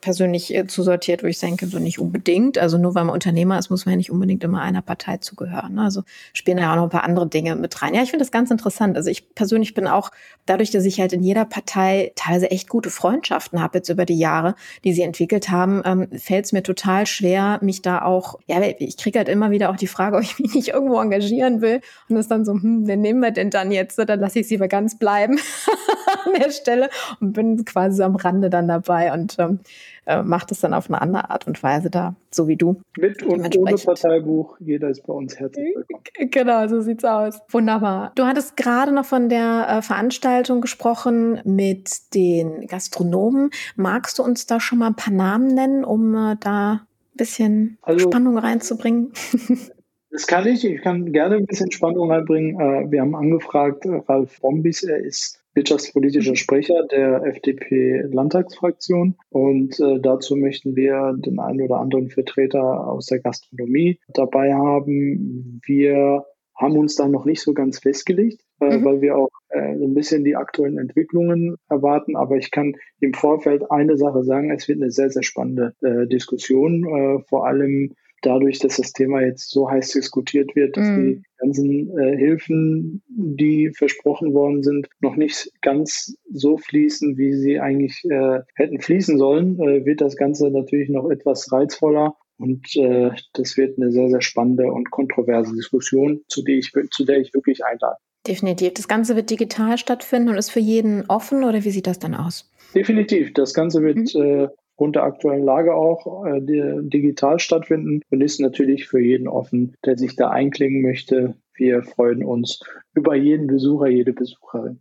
persönlich 0.00 0.54
äh, 0.54 0.66
zusortiert, 0.66 1.22
wo 1.22 1.26
ich 1.26 1.38
denke, 1.38 1.66
so 1.66 1.78
nicht 1.78 1.98
unbedingt. 1.98 2.58
Also 2.58 2.78
nur 2.78 2.94
weil 2.94 3.04
man 3.04 3.14
Unternehmer 3.14 3.58
ist, 3.58 3.70
muss 3.70 3.86
man 3.86 3.92
ja 3.92 3.96
nicht 3.96 4.10
unbedingt 4.10 4.42
immer 4.42 4.60
einer 4.60 4.82
Partei 4.82 5.18
zugehören. 5.18 5.74
Ne? 5.74 5.82
Also 5.82 6.02
spielen 6.32 6.58
ja 6.58 6.72
auch 6.72 6.76
noch 6.76 6.84
ein 6.84 6.88
paar 6.88 7.04
andere 7.04 7.28
Dinge 7.28 7.54
mit 7.56 7.80
rein. 7.80 7.94
Ja, 7.94 8.02
ich 8.02 8.10
finde 8.10 8.24
das 8.24 8.32
ganz 8.32 8.50
interessant. 8.50 8.96
Also 8.96 9.10
ich 9.10 9.34
persönlich 9.34 9.74
bin 9.74 9.86
auch, 9.86 10.10
dadurch, 10.46 10.70
dass 10.70 10.84
ich 10.84 11.00
halt 11.00 11.12
in 11.12 11.22
jeder 11.22 11.44
Partei 11.44 12.12
teilweise 12.16 12.50
echt 12.50 12.68
gute 12.68 12.90
Freundschaften 12.90 13.62
habe 13.62 13.78
jetzt 13.78 13.88
über 13.88 14.04
die 14.04 14.18
Jahre, 14.18 14.54
die 14.84 14.92
sie 14.92 15.02
entwickelt 15.02 15.50
haben, 15.50 15.82
ähm, 15.84 16.08
fällt 16.18 16.46
es 16.46 16.52
mir 16.52 16.62
total 16.62 17.06
schwer, 17.06 17.58
mich 17.62 17.82
da 17.82 18.02
auch, 18.02 18.38
ja, 18.46 18.60
ich 18.78 18.96
kriege 18.96 19.18
halt 19.18 19.28
immer 19.28 19.50
wieder 19.50 19.70
auch 19.70 19.76
die 19.76 19.86
Frage, 19.86 20.16
ob 20.16 20.22
ich 20.22 20.38
mich 20.38 20.54
nicht 20.54 20.68
irgendwo 20.68 21.00
engagieren 21.00 21.60
will. 21.60 21.80
Und 22.08 22.16
das 22.16 22.28
dann 22.28 22.44
so, 22.44 22.52
hm, 22.52 22.86
wen 22.86 23.00
nehmen 23.00 23.20
wir 23.20 23.30
denn 23.30 23.50
dann 23.50 23.70
jetzt? 23.70 23.98
Dann 23.98 24.20
lasse 24.20 24.40
ich 24.40 24.48
sie 24.48 24.56
aber 24.56 24.68
ganz 24.68 24.98
bleiben 24.98 25.38
an 26.34 26.40
der 26.40 26.50
Stelle 26.50 26.90
und 27.20 27.32
bin 27.32 27.64
quasi 27.64 28.02
am 28.02 28.16
Rande 28.16 28.50
dann 28.50 28.68
dabei. 28.68 29.12
Und 29.12 29.36
ähm, 29.38 29.60
äh, 30.08 30.22
macht 30.22 30.50
es 30.50 30.60
dann 30.60 30.72
auf 30.72 30.88
eine 30.88 31.02
andere 31.02 31.30
Art 31.30 31.46
und 31.46 31.62
Weise 31.62 31.90
da, 31.90 32.16
so 32.30 32.48
wie 32.48 32.56
du. 32.56 32.80
Mit 32.96 33.22
und 33.22 33.56
ohne 33.58 33.76
Parteibuch, 33.76 34.56
jeder 34.58 34.88
ist 34.88 35.06
bei 35.06 35.12
uns 35.12 35.38
herzlich 35.38 35.74
willkommen. 35.76 36.30
Genau, 36.30 36.66
so 36.66 36.80
sieht's 36.80 37.04
aus. 37.04 37.40
Wunderbar. 37.50 38.12
Du 38.14 38.24
hattest 38.24 38.56
gerade 38.56 38.90
noch 38.90 39.04
von 39.04 39.28
der 39.28 39.66
äh, 39.68 39.82
Veranstaltung 39.82 40.62
gesprochen 40.62 41.40
mit 41.44 42.14
den 42.14 42.66
Gastronomen. 42.66 43.50
Magst 43.76 44.18
du 44.18 44.22
uns 44.22 44.46
da 44.46 44.60
schon 44.60 44.78
mal 44.78 44.88
ein 44.88 44.96
paar 44.96 45.12
Namen 45.12 45.54
nennen, 45.54 45.84
um 45.84 46.14
äh, 46.14 46.36
da 46.40 46.72
ein 46.72 47.16
bisschen 47.16 47.78
also, 47.82 48.08
Spannung 48.08 48.38
reinzubringen? 48.38 49.12
Das 50.10 50.26
kann 50.26 50.46
ich. 50.46 50.64
Ich 50.64 50.80
kann 50.80 51.12
gerne 51.12 51.36
ein 51.36 51.44
bisschen 51.44 51.70
Spannung 51.70 52.10
reinbringen. 52.10 52.58
Äh, 52.58 52.90
wir 52.90 53.02
haben 53.02 53.14
angefragt, 53.14 53.84
Ralf 54.08 54.40
Bombis, 54.40 54.82
er 54.82 54.98
ist 54.98 55.37
wirtschaftspolitischer 55.58 56.36
Sprecher 56.36 56.86
der 56.90 57.24
FDP-Landtagsfraktion. 57.24 59.16
Und 59.28 59.78
äh, 59.80 60.00
dazu 60.00 60.36
möchten 60.36 60.76
wir 60.76 61.14
den 61.18 61.40
einen 61.40 61.62
oder 61.62 61.80
anderen 61.80 62.08
Vertreter 62.10 62.86
aus 62.86 63.06
der 63.06 63.18
Gastronomie 63.18 63.98
dabei 64.14 64.54
haben. 64.54 65.60
Wir 65.66 66.24
haben 66.54 66.76
uns 66.76 66.94
da 66.94 67.08
noch 67.08 67.24
nicht 67.24 67.40
so 67.40 67.54
ganz 67.54 67.80
festgelegt, 67.80 68.40
äh, 68.60 68.78
mhm. 68.78 68.84
weil 68.84 69.00
wir 69.00 69.16
auch 69.16 69.30
äh, 69.48 69.58
ein 69.58 69.94
bisschen 69.94 70.24
die 70.24 70.36
aktuellen 70.36 70.78
Entwicklungen 70.78 71.56
erwarten. 71.68 72.16
Aber 72.16 72.36
ich 72.36 72.52
kann 72.52 72.74
im 73.00 73.12
Vorfeld 73.12 73.68
eine 73.70 73.96
Sache 73.96 74.22
sagen, 74.22 74.52
es 74.52 74.68
wird 74.68 74.80
eine 74.80 74.92
sehr, 74.92 75.10
sehr 75.10 75.24
spannende 75.24 75.74
äh, 75.82 76.06
Diskussion, 76.06 76.84
äh, 76.84 77.22
vor 77.28 77.46
allem 77.46 77.94
dadurch, 78.22 78.58
dass 78.58 78.76
das 78.76 78.92
Thema 78.92 79.22
jetzt 79.22 79.50
so 79.50 79.70
heiß 79.70 79.92
diskutiert 79.92 80.54
wird, 80.56 80.76
dass 80.76 80.88
mm. 80.88 80.96
die 80.96 81.22
ganzen 81.38 81.98
äh, 81.98 82.16
Hilfen, 82.16 83.02
die 83.08 83.70
versprochen 83.70 84.34
worden 84.34 84.62
sind, 84.62 84.88
noch 85.00 85.16
nicht 85.16 85.50
ganz 85.62 86.16
so 86.30 86.58
fließen, 86.58 87.16
wie 87.16 87.34
sie 87.34 87.60
eigentlich 87.60 88.02
äh, 88.10 88.40
hätten 88.54 88.80
fließen 88.80 89.18
sollen, 89.18 89.58
äh, 89.60 89.84
wird 89.84 90.00
das 90.00 90.16
Ganze 90.16 90.50
natürlich 90.50 90.88
noch 90.88 91.10
etwas 91.10 91.50
reizvoller. 91.52 92.16
Und 92.38 92.76
äh, 92.76 93.10
das 93.32 93.56
wird 93.56 93.78
eine 93.78 93.90
sehr, 93.90 94.08
sehr 94.10 94.20
spannende 94.20 94.66
und 94.66 94.90
kontroverse 94.90 95.54
Diskussion, 95.54 96.22
zu 96.28 96.42
der 96.42 96.56
ich, 96.56 96.72
zu 96.92 97.04
der 97.04 97.18
ich 97.18 97.34
wirklich 97.34 97.64
einlade. 97.64 97.96
Definitiv. 98.26 98.74
Das 98.74 98.88
Ganze 98.88 99.16
wird 99.16 99.30
digital 99.30 99.78
stattfinden 99.78 100.28
und 100.28 100.36
ist 100.36 100.50
für 100.50 100.60
jeden 100.60 101.06
offen 101.08 101.44
oder 101.44 101.64
wie 101.64 101.70
sieht 101.70 101.86
das 101.86 101.98
dann 101.98 102.14
aus? 102.14 102.50
Definitiv. 102.74 103.32
Das 103.34 103.54
Ganze 103.54 103.82
wird 103.82 104.14
mhm. 104.14 104.22
äh, 104.22 104.48
aufgrund 104.78 104.94
der 104.94 105.02
aktuellen 105.02 105.44
Lage 105.44 105.74
auch 105.74 106.24
äh, 106.24 106.40
digital 106.40 107.40
stattfinden 107.40 108.00
und 108.10 108.20
ist 108.20 108.38
natürlich 108.38 108.86
für 108.86 109.00
jeden 109.00 109.26
offen, 109.26 109.74
der 109.84 109.98
sich 109.98 110.14
da 110.14 110.30
einklingen 110.30 110.82
möchte. 110.82 111.34
Wir 111.52 111.82
freuen 111.82 112.24
uns 112.24 112.60
über 112.94 113.16
jeden 113.16 113.48
Besucher, 113.48 113.88
jede 113.88 114.12
Besucherin. 114.12 114.80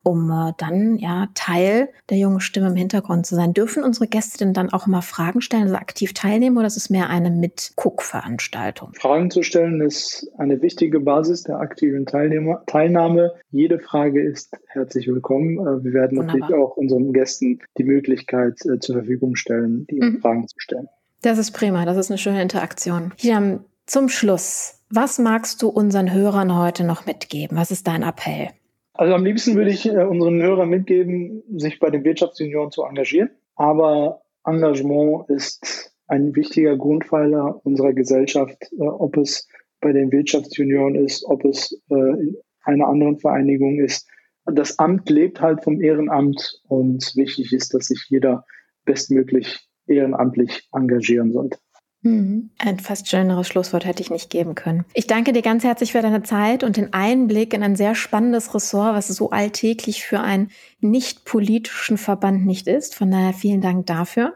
um 0.09 0.29
äh, 0.31 0.53
dann 0.57 0.97
ja 0.97 1.27
Teil 1.35 1.89
der 2.09 2.17
jungen 2.17 2.39
Stimme 2.39 2.67
im 2.67 2.75
Hintergrund 2.75 3.25
zu 3.25 3.35
sein. 3.35 3.53
Dürfen 3.53 3.83
unsere 3.83 4.07
Gäste 4.07 4.39
denn 4.39 4.53
dann 4.53 4.71
auch 4.73 4.87
immer 4.87 5.01
Fragen 5.01 5.41
stellen, 5.41 5.63
also 5.63 5.75
aktiv 5.75 6.13
teilnehmen 6.13 6.57
oder 6.57 6.67
ist 6.67 6.77
es 6.77 6.89
mehr 6.89 7.09
eine 7.09 7.29
Mit-Guck-Veranstaltung? 7.29 8.93
Fragen 8.95 9.29
zu 9.29 9.43
stellen 9.43 9.81
ist 9.81 10.29
eine 10.37 10.61
wichtige 10.61 10.99
Basis 10.99 11.43
der 11.43 11.59
aktiven 11.59 12.05
Teilnehmer 12.05 12.63
Teilnahme. 12.65 13.33
Jede 13.51 13.79
Frage 13.79 14.21
ist 14.21 14.57
herzlich 14.67 15.07
willkommen. 15.07 15.59
Äh, 15.59 15.83
wir 15.83 15.93
werden 15.93 16.17
Wunderbar. 16.17 16.39
natürlich 16.39 16.55
auch 16.55 16.77
unseren 16.77 17.13
Gästen 17.13 17.59
die 17.77 17.83
Möglichkeit 17.83 18.59
äh, 18.65 18.79
zur 18.79 18.95
Verfügung 18.95 19.35
stellen, 19.35 19.85
die 19.89 20.01
mhm. 20.01 20.19
Fragen 20.21 20.47
zu 20.47 20.55
stellen. 20.59 20.87
Das 21.21 21.37
ist 21.37 21.51
prima, 21.51 21.85
das 21.85 21.97
ist 21.97 22.09
eine 22.09 22.17
schöne 22.17 22.41
Interaktion. 22.41 23.13
Hiram, 23.17 23.65
zum 23.85 24.07
Schluss, 24.07 24.79
was 24.89 25.19
magst 25.19 25.61
du 25.61 25.69
unseren 25.69 26.13
Hörern 26.13 26.57
heute 26.57 26.83
noch 26.83 27.05
mitgeben? 27.05 27.57
Was 27.57 27.71
ist 27.71 27.87
dein 27.87 28.03
Appell? 28.03 28.49
Also 28.99 29.13
am 29.13 29.23
liebsten 29.23 29.55
würde 29.55 29.71
ich 29.71 29.85
äh, 29.85 30.03
unseren 30.03 30.41
Hörern 30.41 30.67
mitgeben, 30.67 31.41
sich 31.55 31.79
bei 31.79 31.89
den 31.89 32.03
Wirtschaftsjunioren 32.03 32.69
zu 32.69 32.83
engagieren. 32.83 33.29
Aber 33.55 34.23
Engagement 34.45 35.29
ist 35.29 35.93
ein 36.07 36.35
wichtiger 36.35 36.75
Grundpfeiler 36.75 37.61
unserer 37.63 37.93
Gesellschaft, 37.93 38.57
äh, 38.73 38.83
ob 38.83 39.15
es 39.15 39.47
bei 39.79 39.93
den 39.93 40.11
Wirtschaftsjunioren 40.11 40.95
ist, 40.95 41.23
ob 41.23 41.45
es 41.45 41.81
äh, 41.89 41.95
in 41.95 42.35
einer 42.63 42.89
anderen 42.89 43.17
Vereinigung 43.17 43.79
ist. 43.79 44.05
Das 44.43 44.77
Amt 44.79 45.09
lebt 45.09 45.39
halt 45.39 45.63
vom 45.63 45.79
Ehrenamt 45.79 46.61
und 46.67 47.09
wichtig 47.15 47.53
ist, 47.53 47.73
dass 47.73 47.85
sich 47.85 48.05
jeder 48.09 48.43
bestmöglich 48.83 49.65
ehrenamtlich 49.87 50.67
engagieren 50.73 51.31
sollte. 51.31 51.57
Mhm. 52.01 52.51
Ein 52.57 52.79
fast 52.79 53.09
schöneres 53.09 53.47
Schlusswort 53.47 53.85
hätte 53.85 54.01
ich 54.01 54.09
nicht 54.09 54.29
geben 54.29 54.55
können. 54.55 54.85
Ich 54.93 55.07
danke 55.07 55.33
dir 55.33 55.41
ganz 55.41 55.63
herzlich 55.63 55.91
für 55.91 56.01
deine 56.01 56.23
Zeit 56.23 56.63
und 56.63 56.77
den 56.77 56.93
Einblick 56.93 57.53
in 57.53 57.63
ein 57.63 57.75
sehr 57.75 57.93
spannendes 57.95 58.53
Ressort, 58.55 58.95
was 58.95 59.07
so 59.07 59.31
alltäglich 59.31 60.05
für 60.05 60.21
einen 60.21 60.51
nicht 60.79 61.25
politischen 61.25 61.97
Verband 61.97 62.45
nicht 62.45 62.67
ist. 62.67 62.95
Von 62.95 63.11
daher 63.11 63.33
vielen 63.33 63.61
Dank 63.61 63.85
dafür. 63.87 64.35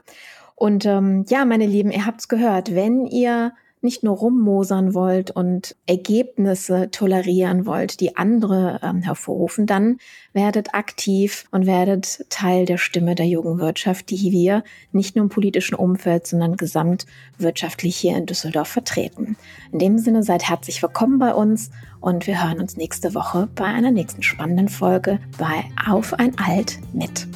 Und 0.56 0.86
ähm, 0.86 1.26
ja, 1.30 1.46
meine 1.46 1.66
Lieben, 1.66 1.92
ihr 1.92 2.06
habt's 2.06 2.28
gehört, 2.28 2.76
wenn 2.76 3.06
ihr 3.06 3.54
nicht 3.84 4.04
nur 4.04 4.18
rummosern 4.18 4.94
wollt 4.94 5.32
und 5.32 5.76
Ergebnisse 5.86 6.90
tolerieren 6.92 7.66
wollt, 7.66 8.00
die 8.00 8.16
andere 8.16 8.80
ähm, 8.82 9.02
hervorrufen, 9.02 9.66
dann 9.66 9.98
werdet 10.32 10.74
aktiv 10.74 11.46
und 11.52 11.66
werdet 11.66 12.26
Teil 12.30 12.66
der 12.66 12.78
Stimme 12.78 13.16
der 13.16 13.28
jungen 13.28 13.60
Wirtschaft, 13.60 14.10
die 14.10 14.32
wir 14.32 14.64
nicht 14.92 15.16
nur 15.16 15.24
im 15.24 15.30
politischen 15.30 15.76
Umfeld, 15.76 16.26
sondern 16.26 16.56
gesamtwirtschaftlich 16.56 17.96
hier 17.96 18.18
in 18.18 18.26
Düsseldorf 18.26 18.70
vertreten. 18.70 19.36
In 19.72 19.80
dem 19.80 19.98
Sinne 19.98 20.24
seid 20.24 20.48
herzlich 20.50 20.82
willkommen 20.82 21.20
bei 21.20 21.34
uns 21.34 21.70
und 22.00 22.26
wir 22.26 22.42
hören 22.42 22.60
uns 22.60 22.78
nächste 22.78 23.14
Woche 23.14 23.50
bei 23.56 23.66
einer 23.66 23.92
nächsten 23.92 24.24
spannenden 24.24 24.70
Folge 24.70 25.20
bei 25.38 25.66
Auf 25.90 26.14
ein 26.14 26.38
Alt 26.38 26.80
mit. 26.94 27.28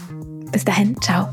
Bis 0.51 0.63
dahin, 0.63 0.95
ciao. 1.01 1.27